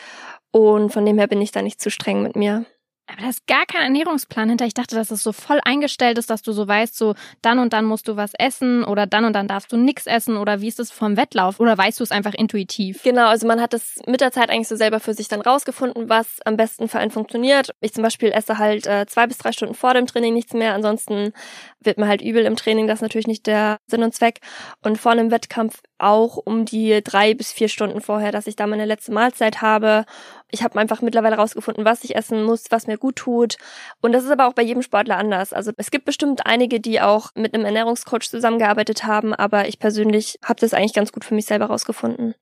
Und 0.50 0.90
von 0.92 1.06
dem 1.06 1.18
her 1.18 1.28
bin 1.28 1.40
ich 1.40 1.52
da 1.52 1.62
nicht 1.62 1.80
zu 1.80 1.88
streng 1.88 2.22
mit 2.24 2.34
mir. 2.34 2.66
Aber 3.10 3.22
da 3.22 3.28
ist 3.30 3.46
gar 3.46 3.64
kein 3.64 3.82
Ernährungsplan 3.82 4.50
hinter. 4.50 4.66
Ich 4.66 4.74
dachte, 4.74 4.94
dass 4.94 5.10
es 5.10 5.22
so 5.22 5.32
voll 5.32 5.60
eingestellt 5.64 6.18
ist, 6.18 6.28
dass 6.28 6.42
du 6.42 6.52
so 6.52 6.68
weißt, 6.68 6.96
so 6.96 7.14
dann 7.40 7.58
und 7.58 7.72
dann 7.72 7.86
musst 7.86 8.06
du 8.06 8.16
was 8.16 8.32
essen 8.34 8.84
oder 8.84 9.06
dann 9.06 9.24
und 9.24 9.32
dann 9.32 9.48
darfst 9.48 9.72
du 9.72 9.78
nichts 9.78 10.06
essen 10.06 10.36
oder 10.36 10.60
wie 10.60 10.68
ist 10.68 10.78
es 10.78 10.90
vom 10.90 11.16
Wettlauf 11.16 11.58
oder 11.58 11.76
weißt 11.76 12.00
du 12.00 12.04
es 12.04 12.10
einfach 12.10 12.34
intuitiv? 12.34 13.02
Genau, 13.02 13.28
also 13.28 13.46
man 13.46 13.62
hat 13.62 13.72
es 13.72 14.00
mit 14.06 14.20
der 14.20 14.30
Zeit 14.30 14.50
eigentlich 14.50 14.68
so 14.68 14.76
selber 14.76 15.00
für 15.00 15.14
sich 15.14 15.28
dann 15.28 15.40
rausgefunden, 15.40 16.10
was 16.10 16.40
am 16.44 16.58
besten 16.58 16.88
für 16.88 16.98
einen 16.98 17.10
funktioniert. 17.10 17.70
Ich 17.80 17.94
zum 17.94 18.02
Beispiel 18.02 18.30
esse 18.30 18.58
halt 18.58 18.86
äh, 18.86 19.06
zwei 19.06 19.26
bis 19.26 19.38
drei 19.38 19.52
Stunden 19.52 19.74
vor 19.74 19.94
dem 19.94 20.06
Training 20.06 20.34
nichts 20.34 20.52
mehr, 20.52 20.74
ansonsten 20.74 21.32
wird 21.80 21.96
mir 21.96 22.08
halt 22.08 22.20
übel 22.20 22.44
im 22.44 22.56
Training, 22.56 22.86
das 22.86 22.98
ist 22.98 23.02
natürlich 23.02 23.26
nicht 23.26 23.46
der 23.46 23.78
Sinn 23.86 24.02
und 24.02 24.14
Zweck. 24.14 24.40
Und 24.82 24.98
vor 24.98 25.12
einem 25.12 25.30
Wettkampf 25.30 25.80
auch 25.98 26.36
um 26.36 26.64
die 26.64 27.02
drei 27.02 27.34
bis 27.34 27.52
vier 27.52 27.68
Stunden 27.68 28.00
vorher, 28.00 28.32
dass 28.32 28.46
ich 28.46 28.56
da 28.56 28.66
meine 28.66 28.84
letzte 28.84 29.12
Mahlzeit 29.12 29.60
habe. 29.60 30.04
Ich 30.50 30.62
habe 30.62 30.78
einfach 30.78 31.02
mittlerweile 31.02 31.36
rausgefunden, 31.36 31.84
was 31.84 32.04
ich 32.04 32.16
essen 32.16 32.44
muss, 32.44 32.64
was 32.70 32.86
mir 32.86 32.98
gut 32.98 33.16
tut. 33.16 33.56
Und 34.00 34.12
das 34.12 34.24
ist 34.24 34.30
aber 34.30 34.46
auch 34.46 34.54
bei 34.54 34.62
jedem 34.62 34.82
Sportler 34.82 35.18
anders. 35.18 35.52
Also 35.52 35.72
es 35.76 35.90
gibt 35.90 36.04
bestimmt 36.04 36.46
einige, 36.46 36.80
die 36.80 37.00
auch 37.00 37.30
mit 37.34 37.54
einem 37.54 37.64
Ernährungscoach 37.64 38.30
zusammengearbeitet 38.30 39.04
haben, 39.04 39.34
aber 39.34 39.68
ich 39.68 39.78
persönlich 39.78 40.38
habe 40.42 40.60
das 40.60 40.74
eigentlich 40.74 40.94
ganz 40.94 41.12
gut 41.12 41.24
für 41.24 41.34
mich 41.34 41.46
selber 41.46 41.66
rausgefunden. 41.66 42.34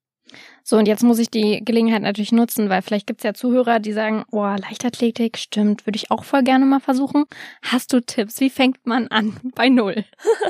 So, 0.68 0.76
und 0.78 0.88
jetzt 0.88 1.04
muss 1.04 1.20
ich 1.20 1.30
die 1.30 1.64
Gelegenheit 1.64 2.02
natürlich 2.02 2.32
nutzen, 2.32 2.68
weil 2.68 2.82
vielleicht 2.82 3.06
gibt's 3.06 3.22
ja 3.22 3.34
Zuhörer, 3.34 3.78
die 3.78 3.92
sagen, 3.92 4.24
oh, 4.32 4.42
Leichtathletik, 4.42 5.38
stimmt, 5.38 5.86
würde 5.86 5.94
ich 5.96 6.10
auch 6.10 6.24
voll 6.24 6.42
gerne 6.42 6.64
mal 6.64 6.80
versuchen. 6.80 7.26
Hast 7.62 7.92
du 7.92 8.00
Tipps? 8.00 8.40
Wie 8.40 8.50
fängt 8.50 8.84
man 8.84 9.06
an 9.06 9.36
bei 9.54 9.68
Null? 9.68 10.04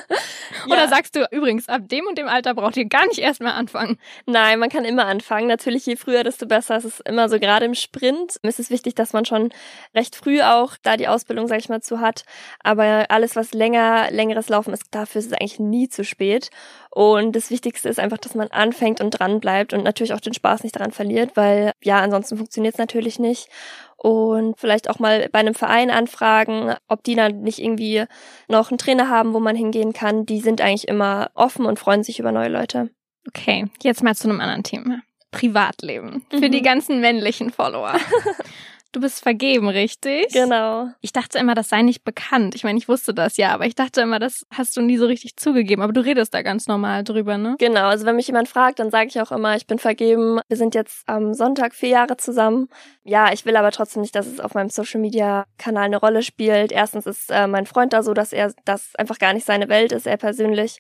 ja. 0.66 0.72
Oder 0.72 0.88
sagst 0.88 1.16
du 1.16 1.28
übrigens, 1.32 1.68
ab 1.68 1.82
dem 1.90 2.06
und 2.06 2.16
dem 2.16 2.28
Alter 2.28 2.54
braucht 2.54 2.78
ihr 2.78 2.86
gar 2.86 3.06
nicht 3.08 3.18
erst 3.18 3.42
mal 3.42 3.52
anfangen? 3.52 3.98
Nein, 4.24 4.58
man 4.58 4.70
kann 4.70 4.86
immer 4.86 5.04
anfangen. 5.04 5.48
Natürlich, 5.48 5.84
je 5.84 5.96
früher, 5.96 6.24
desto 6.24 6.46
besser. 6.46 6.76
Es 6.76 6.86
ist 6.86 7.00
immer 7.06 7.28
so, 7.28 7.38
gerade 7.38 7.66
im 7.66 7.74
Sprint 7.74 8.36
ist 8.40 8.58
es 8.58 8.70
wichtig, 8.70 8.94
dass 8.94 9.12
man 9.12 9.26
schon 9.26 9.50
recht 9.94 10.16
früh 10.16 10.40
auch 10.40 10.78
da 10.82 10.96
die 10.96 11.08
Ausbildung, 11.08 11.46
sag 11.46 11.58
ich 11.58 11.68
mal, 11.68 11.82
zu 11.82 12.00
hat. 12.00 12.24
Aber 12.64 13.10
alles, 13.10 13.36
was 13.36 13.52
länger, 13.52 14.10
längeres 14.10 14.48
Laufen 14.48 14.72
ist, 14.72 14.84
dafür 14.92 15.18
ist 15.18 15.26
es 15.26 15.32
eigentlich 15.34 15.60
nie 15.60 15.90
zu 15.90 16.04
spät. 16.04 16.48
Und 16.96 17.36
das 17.36 17.50
Wichtigste 17.50 17.90
ist 17.90 18.00
einfach, 18.00 18.16
dass 18.16 18.34
man 18.34 18.48
anfängt 18.48 19.02
und 19.02 19.10
dran 19.10 19.38
bleibt 19.38 19.74
und 19.74 19.84
natürlich 19.84 20.05
auch 20.12 20.20
den 20.20 20.34
Spaß 20.34 20.62
nicht 20.62 20.76
daran 20.76 20.92
verliert, 20.92 21.36
weil 21.36 21.72
ja, 21.82 22.00
ansonsten 22.00 22.36
funktioniert 22.36 22.74
es 22.74 22.78
natürlich 22.78 23.18
nicht. 23.18 23.48
Und 23.96 24.58
vielleicht 24.58 24.90
auch 24.90 24.98
mal 24.98 25.28
bei 25.32 25.38
einem 25.38 25.54
Verein 25.54 25.90
anfragen, 25.90 26.74
ob 26.88 27.02
die 27.02 27.14
dann 27.14 27.42
nicht 27.42 27.58
irgendwie 27.60 28.04
noch 28.48 28.70
einen 28.70 28.78
Trainer 28.78 29.08
haben, 29.08 29.32
wo 29.32 29.40
man 29.40 29.56
hingehen 29.56 29.92
kann. 29.92 30.26
Die 30.26 30.40
sind 30.40 30.60
eigentlich 30.60 30.88
immer 30.88 31.30
offen 31.34 31.64
und 31.64 31.78
freuen 31.78 32.04
sich 32.04 32.18
über 32.18 32.30
neue 32.30 32.48
Leute. 32.48 32.90
Okay, 33.26 33.66
jetzt 33.82 34.02
mal 34.02 34.14
zu 34.14 34.28
einem 34.28 34.40
anderen 34.40 34.62
Thema. 34.62 35.00
Privatleben. 35.30 36.24
Für 36.30 36.48
mhm. 36.48 36.52
die 36.52 36.62
ganzen 36.62 37.00
männlichen 37.00 37.50
Follower. 37.50 37.94
Du 38.96 39.02
bist 39.02 39.22
vergeben, 39.22 39.68
richtig? 39.68 40.32
Genau. 40.32 40.88
Ich 41.02 41.12
dachte 41.12 41.36
immer, 41.38 41.54
das 41.54 41.68
sei 41.68 41.82
nicht 41.82 42.02
bekannt. 42.02 42.54
Ich 42.54 42.64
meine, 42.64 42.78
ich 42.78 42.88
wusste 42.88 43.12
das 43.12 43.36
ja, 43.36 43.50
aber 43.50 43.66
ich 43.66 43.74
dachte 43.74 44.00
immer, 44.00 44.18
das 44.18 44.46
hast 44.50 44.74
du 44.74 44.80
nie 44.80 44.96
so 44.96 45.04
richtig 45.04 45.36
zugegeben. 45.36 45.82
Aber 45.82 45.92
du 45.92 46.02
redest 46.02 46.32
da 46.32 46.40
ganz 46.40 46.66
normal 46.66 47.04
drüber, 47.04 47.36
ne? 47.36 47.56
Genau. 47.58 47.88
Also 47.88 48.06
wenn 48.06 48.16
mich 48.16 48.28
jemand 48.28 48.48
fragt, 48.48 48.78
dann 48.78 48.90
sage 48.90 49.08
ich 49.08 49.20
auch 49.20 49.32
immer, 49.32 49.54
ich 49.54 49.66
bin 49.66 49.78
vergeben. 49.78 50.40
Wir 50.48 50.56
sind 50.56 50.74
jetzt 50.74 51.06
am 51.06 51.34
Sonntag 51.34 51.74
vier 51.74 51.90
Jahre 51.90 52.16
zusammen. 52.16 52.70
Ja, 53.04 53.34
ich 53.34 53.44
will 53.44 53.58
aber 53.58 53.70
trotzdem 53.70 54.00
nicht, 54.00 54.14
dass 54.14 54.26
es 54.26 54.40
auf 54.40 54.54
meinem 54.54 54.70
Social 54.70 54.98
Media 54.98 55.44
Kanal 55.58 55.84
eine 55.84 55.98
Rolle 55.98 56.22
spielt. 56.22 56.72
Erstens 56.72 57.04
ist 57.04 57.30
äh, 57.30 57.46
mein 57.46 57.66
Freund 57.66 57.92
da 57.92 58.02
so, 58.02 58.14
dass 58.14 58.32
er 58.32 58.54
das 58.64 58.96
einfach 58.96 59.18
gar 59.18 59.34
nicht 59.34 59.44
seine 59.44 59.68
Welt 59.68 59.92
ist. 59.92 60.06
Er 60.06 60.16
persönlich 60.16 60.78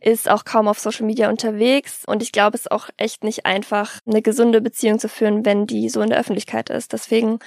ist 0.00 0.28
auch 0.28 0.44
kaum 0.44 0.68
auf 0.68 0.78
Social 0.78 1.06
Media 1.06 1.30
unterwegs. 1.30 2.02
Und 2.06 2.22
ich 2.22 2.30
glaube, 2.30 2.56
es 2.56 2.66
ist 2.66 2.70
auch 2.70 2.90
echt 2.98 3.24
nicht 3.24 3.46
einfach, 3.46 4.00
eine 4.06 4.20
gesunde 4.20 4.60
Beziehung 4.60 4.98
zu 4.98 5.08
führen, 5.08 5.46
wenn 5.46 5.66
die 5.66 5.88
so 5.88 6.02
in 6.02 6.10
der 6.10 6.18
Öffentlichkeit 6.18 6.68
ist. 6.68 6.92
Deswegen 6.92 7.38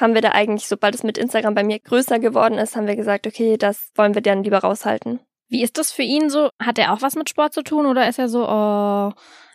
haben 0.00 0.14
wir 0.14 0.20
da 0.20 0.30
eigentlich, 0.30 0.66
sobald 0.66 0.94
es 0.94 1.02
mit 1.02 1.18
Instagram 1.18 1.54
bei 1.54 1.64
mir 1.64 1.78
größer 1.78 2.18
geworden 2.18 2.58
ist, 2.58 2.76
haben 2.76 2.86
wir 2.86 2.96
gesagt, 2.96 3.26
okay, 3.26 3.56
das 3.56 3.90
wollen 3.94 4.14
wir 4.14 4.22
dann 4.22 4.42
lieber 4.44 4.58
raushalten. 4.58 5.20
Wie 5.48 5.62
ist 5.62 5.78
das 5.78 5.92
für 5.92 6.02
ihn 6.02 6.30
so? 6.30 6.48
Hat 6.60 6.78
er 6.78 6.92
auch 6.92 7.02
was 7.02 7.14
mit 7.14 7.28
Sport 7.28 7.52
zu 7.52 7.62
tun 7.62 7.86
oder 7.86 8.08
ist 8.08 8.18
er 8.18 8.28
so, 8.28 8.48
oh, 8.48 9.12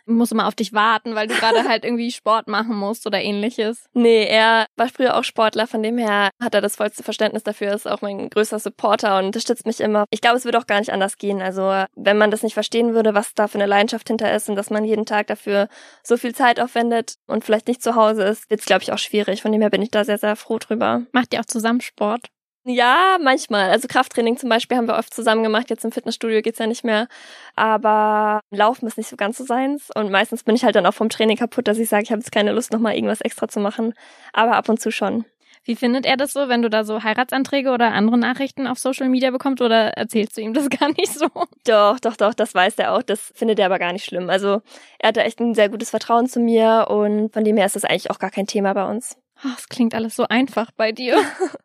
muss 0.08 0.32
immer 0.32 0.48
auf 0.48 0.54
dich 0.54 0.72
warten, 0.72 1.14
weil 1.14 1.28
du 1.28 1.34
gerade 1.34 1.64
halt 1.68 1.84
irgendwie 1.84 2.10
Sport 2.10 2.48
machen 2.48 2.76
musst 2.76 3.06
oder 3.06 3.20
ähnliches. 3.20 3.84
Nee, 3.94 4.24
er 4.24 4.66
war 4.76 4.88
früher 4.88 5.16
auch 5.16 5.24
Sportler, 5.24 5.66
von 5.66 5.82
dem 5.82 5.98
her 5.98 6.30
hat 6.42 6.54
er 6.54 6.60
das 6.60 6.76
vollste 6.76 7.02
Verständnis 7.02 7.42
dafür, 7.42 7.72
ist 7.74 7.88
auch 7.88 8.02
mein 8.02 8.30
größter 8.30 8.58
Supporter 8.58 9.18
und 9.18 9.26
unterstützt 9.26 9.66
mich 9.66 9.80
immer. 9.80 10.04
Ich 10.10 10.20
glaube, 10.20 10.36
es 10.36 10.44
würde 10.44 10.58
auch 10.58 10.66
gar 10.66 10.80
nicht 10.80 10.92
anders 10.92 11.18
gehen. 11.18 11.40
Also, 11.40 11.84
wenn 11.94 12.18
man 12.18 12.30
das 12.30 12.42
nicht 12.42 12.54
verstehen 12.54 12.94
würde, 12.94 13.14
was 13.14 13.34
da 13.34 13.48
für 13.48 13.58
eine 13.58 13.66
Leidenschaft 13.66 14.08
hinter 14.08 14.34
ist 14.34 14.48
und 14.48 14.56
dass 14.56 14.70
man 14.70 14.84
jeden 14.84 15.06
Tag 15.06 15.26
dafür 15.28 15.68
so 16.02 16.16
viel 16.16 16.34
Zeit 16.34 16.60
aufwendet 16.60 17.14
und 17.26 17.44
vielleicht 17.44 17.68
nicht 17.68 17.82
zu 17.82 17.94
Hause 17.94 18.24
ist, 18.24 18.50
wird 18.50 18.60
es, 18.60 18.66
glaube 18.66 18.82
ich, 18.82 18.92
auch 18.92 18.98
schwierig. 18.98 19.42
Von 19.42 19.52
dem 19.52 19.60
her 19.60 19.70
bin 19.70 19.82
ich 19.82 19.90
da 19.90 20.04
sehr, 20.04 20.18
sehr 20.18 20.36
froh 20.36 20.58
drüber. 20.58 21.02
Macht 21.12 21.34
ihr 21.34 21.40
auch 21.40 21.46
zusammen 21.46 21.80
Sport? 21.80 22.26
Ja, 22.70 23.16
manchmal. 23.22 23.70
Also 23.70 23.88
Krafttraining 23.88 24.36
zum 24.36 24.50
Beispiel 24.50 24.76
haben 24.76 24.88
wir 24.88 24.98
oft 24.98 25.14
zusammen 25.14 25.42
gemacht. 25.42 25.70
Jetzt 25.70 25.86
im 25.86 25.92
Fitnessstudio 25.92 26.42
geht's 26.42 26.58
ja 26.58 26.66
nicht 26.66 26.84
mehr. 26.84 27.08
Aber 27.56 28.40
Laufen 28.50 28.86
ist 28.86 28.98
nicht 28.98 29.08
so 29.08 29.16
ganz 29.16 29.38
so 29.38 29.44
seins. 29.44 29.88
Und 29.94 30.10
meistens 30.10 30.42
bin 30.44 30.54
ich 30.54 30.64
halt 30.64 30.76
dann 30.76 30.84
auch 30.84 30.92
vom 30.92 31.08
Training 31.08 31.38
kaputt, 31.38 31.66
dass 31.66 31.78
ich 31.78 31.88
sage, 31.88 32.02
ich 32.02 32.10
habe 32.10 32.20
jetzt 32.20 32.30
keine 32.30 32.52
Lust, 32.52 32.70
nochmal 32.70 32.94
irgendwas 32.94 33.22
extra 33.22 33.48
zu 33.48 33.58
machen. 33.58 33.94
Aber 34.34 34.56
ab 34.56 34.68
und 34.68 34.80
zu 34.80 34.90
schon. 34.90 35.24
Wie 35.64 35.76
findet 35.76 36.04
er 36.04 36.18
das 36.18 36.32
so, 36.32 36.48
wenn 36.48 36.60
du 36.60 36.68
da 36.68 36.84
so 36.84 37.02
Heiratsanträge 37.02 37.70
oder 37.70 37.92
andere 37.92 38.18
Nachrichten 38.18 38.66
auf 38.66 38.78
Social 38.78 39.08
Media 39.08 39.30
bekommst 39.30 39.62
oder 39.62 39.94
erzählst 39.96 40.36
du 40.36 40.42
ihm 40.42 40.52
das 40.52 40.68
gar 40.70 40.88
nicht 40.90 41.14
so? 41.14 41.28
Doch, 41.64 41.98
doch, 42.00 42.16
doch, 42.16 42.34
das 42.34 42.54
weiß 42.54 42.74
er 42.78 42.92
auch. 42.94 43.02
Das 43.02 43.32
findet 43.34 43.58
er 43.60 43.66
aber 43.66 43.78
gar 43.78 43.94
nicht 43.94 44.04
schlimm. 44.04 44.28
Also 44.28 44.60
er 44.98 45.08
hatte 45.08 45.22
echt 45.22 45.40
ein 45.40 45.54
sehr 45.54 45.70
gutes 45.70 45.88
Vertrauen 45.88 46.26
zu 46.26 46.38
mir 46.38 46.86
und 46.90 47.32
von 47.32 47.44
dem 47.44 47.56
her 47.56 47.64
ist 47.66 47.76
das 47.76 47.84
eigentlich 47.86 48.10
auch 48.10 48.18
gar 48.18 48.30
kein 48.30 48.46
Thema 48.46 48.74
bei 48.74 48.84
uns. 48.84 49.16
Oh, 49.44 49.50
es 49.56 49.68
klingt 49.68 49.94
alles 49.94 50.16
so 50.16 50.24
einfach 50.28 50.70
bei 50.72 50.90
dir. 50.92 51.16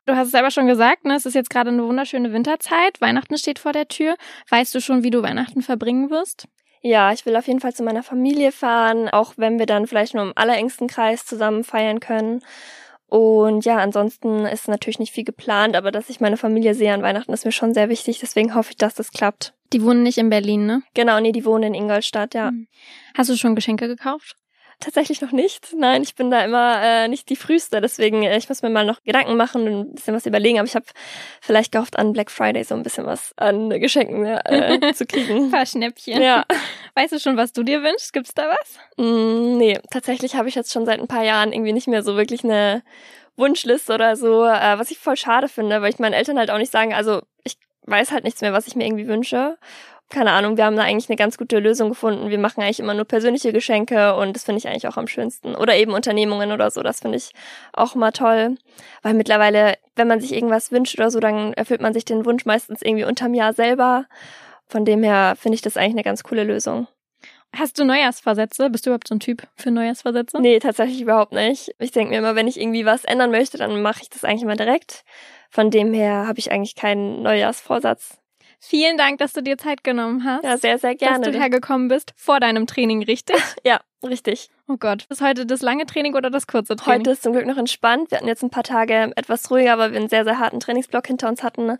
Du 0.05 0.15
hast 0.15 0.27
es 0.27 0.31
selber 0.31 0.51
schon 0.51 0.67
gesagt, 0.67 1.05
ne? 1.05 1.15
Es 1.15 1.25
ist 1.25 1.33
jetzt 1.33 1.49
gerade 1.49 1.69
eine 1.69 1.83
wunderschöne 1.83 2.33
Winterzeit. 2.33 2.99
Weihnachten 3.01 3.37
steht 3.37 3.57
vor 3.57 3.71
der 3.71 3.87
Tür. 3.87 4.15
Weißt 4.49 4.75
du 4.75 4.81
schon, 4.81 5.03
wie 5.03 5.09
du 5.09 5.23
Weihnachten 5.23 5.61
verbringen 5.61 6.09
wirst? 6.09 6.47
Ja, 6.81 7.13
ich 7.13 7.25
will 7.25 7.35
auf 7.37 7.47
jeden 7.47 7.61
Fall 7.61 7.73
zu 7.73 7.81
meiner 7.81 8.03
Familie 8.03 8.51
fahren, 8.51 9.07
auch 9.07 9.33
wenn 9.37 9.57
wir 9.57 9.65
dann 9.65 9.87
vielleicht 9.87 10.13
nur 10.13 10.23
im 10.23 10.33
allerengsten 10.35 10.87
Kreis 10.87 11.25
zusammen 11.25 11.63
feiern 11.63 12.01
können. 12.01 12.41
Und 13.07 13.63
ja, 13.63 13.77
ansonsten 13.77 14.45
ist 14.45 14.67
natürlich 14.67 14.99
nicht 14.99 15.13
viel 15.13 15.23
geplant, 15.23 15.75
aber 15.75 15.91
dass 15.91 16.09
ich 16.09 16.19
meine 16.19 16.35
Familie 16.35 16.75
sehe 16.75 16.93
an 16.93 17.03
Weihnachten 17.03 17.31
ist 17.31 17.45
mir 17.45 17.51
schon 17.51 17.73
sehr 17.73 17.87
wichtig. 17.87 18.19
Deswegen 18.19 18.53
hoffe 18.53 18.71
ich, 18.71 18.77
dass 18.77 18.95
das 18.95 19.11
klappt. 19.11 19.53
Die 19.71 19.83
wohnen 19.83 20.03
nicht 20.03 20.17
in 20.17 20.29
Berlin, 20.29 20.65
ne? 20.65 20.83
Genau, 20.93 21.19
nee, 21.19 21.31
die 21.31 21.45
wohnen 21.45 21.63
in 21.63 21.73
Ingolstadt, 21.73 22.33
ja. 22.33 22.49
Hm. 22.49 22.67
Hast 23.15 23.29
du 23.29 23.37
schon 23.37 23.55
Geschenke 23.55 23.87
gekauft? 23.87 24.35
Tatsächlich 24.83 25.21
noch 25.21 25.31
nicht. 25.31 25.73
Nein, 25.77 26.03
ich 26.03 26.15
bin 26.15 26.29
da 26.29 26.43
immer 26.43 26.81
äh, 26.81 27.07
nicht 27.07 27.29
die 27.29 27.35
früheste, 27.35 27.81
deswegen 27.81 28.23
äh, 28.23 28.37
ich 28.37 28.49
muss 28.49 28.61
mir 28.61 28.69
mal 28.69 28.85
noch 28.85 29.01
Gedanken 29.03 29.35
machen 29.37 29.67
und 29.67 29.79
ein 29.79 29.95
bisschen 29.95 30.15
was 30.15 30.25
überlegen. 30.25 30.59
Aber 30.59 30.67
ich 30.67 30.75
habe 30.75 30.85
vielleicht 31.41 31.71
gehofft, 31.71 31.97
an 31.97 32.13
Black 32.13 32.29
Friday 32.29 32.63
so 32.63 32.75
ein 32.75 32.83
bisschen 32.83 33.05
was 33.05 33.33
an 33.37 33.69
Geschenken 33.69 34.25
äh, 34.25 34.93
zu 34.93 35.05
kriegen. 35.05 35.45
ein 35.45 35.51
paar 35.51 35.65
Schnäppchen. 35.65 36.21
Ja. 36.21 36.45
Weißt 36.95 37.13
du 37.13 37.19
schon, 37.19 37.37
was 37.37 37.53
du 37.53 37.63
dir 37.63 37.81
wünschst? 37.81 38.13
Gibt's 38.13 38.33
da 38.33 38.49
was? 38.49 38.77
Mm, 38.97 39.57
nee, 39.57 39.79
tatsächlich 39.89 40.35
habe 40.35 40.49
ich 40.49 40.55
jetzt 40.55 40.71
schon 40.71 40.85
seit 40.85 40.99
ein 40.99 41.07
paar 41.07 41.23
Jahren 41.23 41.53
irgendwie 41.53 41.73
nicht 41.73 41.87
mehr 41.87 42.03
so 42.03 42.15
wirklich 42.15 42.43
eine 42.43 42.83
Wunschliste 43.35 43.93
oder 43.93 44.15
so, 44.15 44.43
äh, 44.43 44.77
was 44.77 44.91
ich 44.91 44.99
voll 44.99 45.17
schade 45.17 45.47
finde, 45.49 45.81
weil 45.81 45.89
ich 45.89 45.99
meinen 45.99 46.13
Eltern 46.13 46.37
halt 46.37 46.51
auch 46.51 46.57
nicht 46.59 46.71
sagen, 46.71 46.93
also 46.93 47.21
ich 47.43 47.57
weiß 47.85 48.11
halt 48.11 48.23
nichts 48.23 48.41
mehr, 48.41 48.53
was 48.53 48.67
ich 48.67 48.75
mir 48.75 48.85
irgendwie 48.85 49.07
wünsche 49.07 49.57
keine 50.13 50.31
Ahnung, 50.31 50.57
wir 50.57 50.65
haben 50.65 50.77
da 50.77 50.83
eigentlich 50.83 51.09
eine 51.09 51.17
ganz 51.17 51.37
gute 51.37 51.59
Lösung 51.59 51.89
gefunden. 51.89 52.29
Wir 52.29 52.37
machen 52.37 52.61
eigentlich 52.61 52.79
immer 52.79 52.93
nur 52.93 53.05
persönliche 53.05 53.51
Geschenke 53.51 54.15
und 54.15 54.35
das 54.35 54.43
finde 54.43 54.59
ich 54.59 54.67
eigentlich 54.67 54.87
auch 54.87 54.95
am 54.95 55.07
schönsten. 55.07 55.55
Oder 55.55 55.75
eben 55.75 55.91
Unternehmungen 55.91 56.51
oder 56.51 56.69
so, 56.71 56.83
das 56.83 56.99
finde 57.01 57.17
ich 57.17 57.31
auch 57.73 57.95
mal 57.95 58.11
toll. 58.11 58.55
Weil 59.01 59.15
mittlerweile, 59.15 59.73
wenn 59.95 60.07
man 60.07 60.21
sich 60.21 60.33
irgendwas 60.33 60.71
wünscht 60.71 60.97
oder 60.97 61.11
so, 61.11 61.19
dann 61.19 61.53
erfüllt 61.53 61.81
man 61.81 61.93
sich 61.93 62.05
den 62.05 62.25
Wunsch 62.25 62.45
meistens 62.45 62.81
irgendwie 62.81 63.03
unterm 63.05 63.33
Jahr 63.33 63.53
selber. 63.53 64.05
Von 64.67 64.85
dem 64.85 65.03
her 65.03 65.35
finde 65.37 65.55
ich 65.55 65.61
das 65.61 65.77
eigentlich 65.77 65.93
eine 65.93 66.03
ganz 66.03 66.23
coole 66.23 66.43
Lösung. 66.43 66.87
Hast 67.55 67.77
du 67.77 67.83
Neujahrsvorsätze? 67.83 68.69
Bist 68.69 68.85
du 68.85 68.91
überhaupt 68.91 69.07
so 69.07 69.15
ein 69.15 69.19
Typ 69.19 69.43
für 69.55 69.71
Neujahrsvorsätze? 69.71 70.39
Nee, 70.39 70.59
tatsächlich 70.59 71.01
überhaupt 71.01 71.33
nicht. 71.33 71.75
Ich 71.79 71.91
denke 71.91 72.11
mir 72.11 72.19
immer, 72.19 72.35
wenn 72.35 72.47
ich 72.47 72.59
irgendwie 72.59 72.85
was 72.85 73.03
ändern 73.03 73.31
möchte, 73.31 73.57
dann 73.57 73.81
mache 73.81 74.01
ich 74.03 74.09
das 74.09 74.23
eigentlich 74.23 74.43
immer 74.43 74.55
direkt. 74.55 75.03
Von 75.49 75.69
dem 75.69 75.93
her 75.93 76.27
habe 76.27 76.39
ich 76.39 76.51
eigentlich 76.51 76.75
keinen 76.75 77.21
Neujahrsvorsatz. 77.21 78.22
Vielen 78.65 78.97
Dank, 78.97 79.17
dass 79.17 79.33
du 79.33 79.43
dir 79.43 79.57
Zeit 79.57 79.83
genommen 79.83 80.23
hast. 80.23 80.45
Ja, 80.45 80.57
sehr, 80.57 80.77
sehr 80.77 80.95
gerne. 80.95 81.19
Dass 81.19 81.33
du 81.33 81.37
hergekommen 81.37 81.89
bist 81.89 82.13
vor 82.15 82.39
deinem 82.39 82.65
Training, 82.65 83.03
richtig? 83.03 83.35
ja, 83.65 83.81
richtig. 84.01 84.49
Oh 84.69 84.77
Gott. 84.77 85.05
Ist 85.09 85.21
heute 85.21 85.45
das 85.45 85.61
lange 85.61 85.85
Training 85.85 86.15
oder 86.15 86.29
das 86.29 86.47
kurze 86.47 86.77
Training? 86.77 87.01
Heute 87.01 87.11
ist 87.11 87.23
zum 87.23 87.33
Glück 87.33 87.45
noch 87.45 87.57
entspannt. 87.57 88.09
Wir 88.09 88.19
hatten 88.19 88.27
jetzt 88.29 88.41
ein 88.41 88.49
paar 88.49 88.63
Tage 88.63 89.11
etwas 89.17 89.51
ruhiger, 89.51 89.77
weil 89.77 89.91
wir 89.91 89.99
einen 89.99 90.07
sehr, 90.07 90.23
sehr 90.23 90.39
harten 90.39 90.61
Trainingsblock 90.61 91.05
hinter 91.05 91.27
uns 91.27 91.43
hatten. 91.43 91.71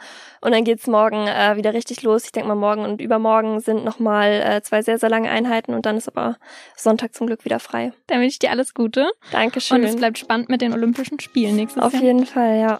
Und 0.41 0.51
dann 0.51 0.65
geht's 0.65 0.85
morgen 0.85 1.25
äh, 1.25 1.55
wieder 1.55 1.73
richtig 1.73 2.03
los. 2.03 2.25
Ich 2.25 2.33
denke 2.33 2.49
mal, 2.49 2.55
morgen 2.55 2.83
und 2.83 2.99
übermorgen 2.99 3.61
sind 3.61 3.85
nochmal 3.85 4.43
äh, 4.45 4.61
zwei 4.61 4.81
sehr, 4.81 4.97
sehr 4.97 5.09
lange 5.09 5.29
Einheiten 5.29 5.73
und 5.73 5.85
dann 5.85 5.95
ist 5.95 6.09
aber 6.09 6.35
Sonntag 6.75 7.15
zum 7.15 7.27
Glück 7.27 7.45
wieder 7.45 7.61
frei. 7.61 7.93
Dann 8.07 8.19
wünsche 8.19 8.33
ich 8.33 8.39
dir 8.39 8.51
alles 8.51 8.73
Gute. 8.73 9.09
Dankeschön. 9.31 9.77
Und 9.77 9.83
es 9.85 9.95
bleibt 9.95 10.17
spannend 10.17 10.49
mit 10.49 10.59
den 10.59 10.73
Olympischen 10.73 11.21
Spielen 11.21 11.55
nächstes 11.55 11.81
Auf 11.81 11.93
Jahr. 11.93 12.01
Auf 12.01 12.05
jeden 12.05 12.25
Fall, 12.25 12.59
ja. 12.59 12.79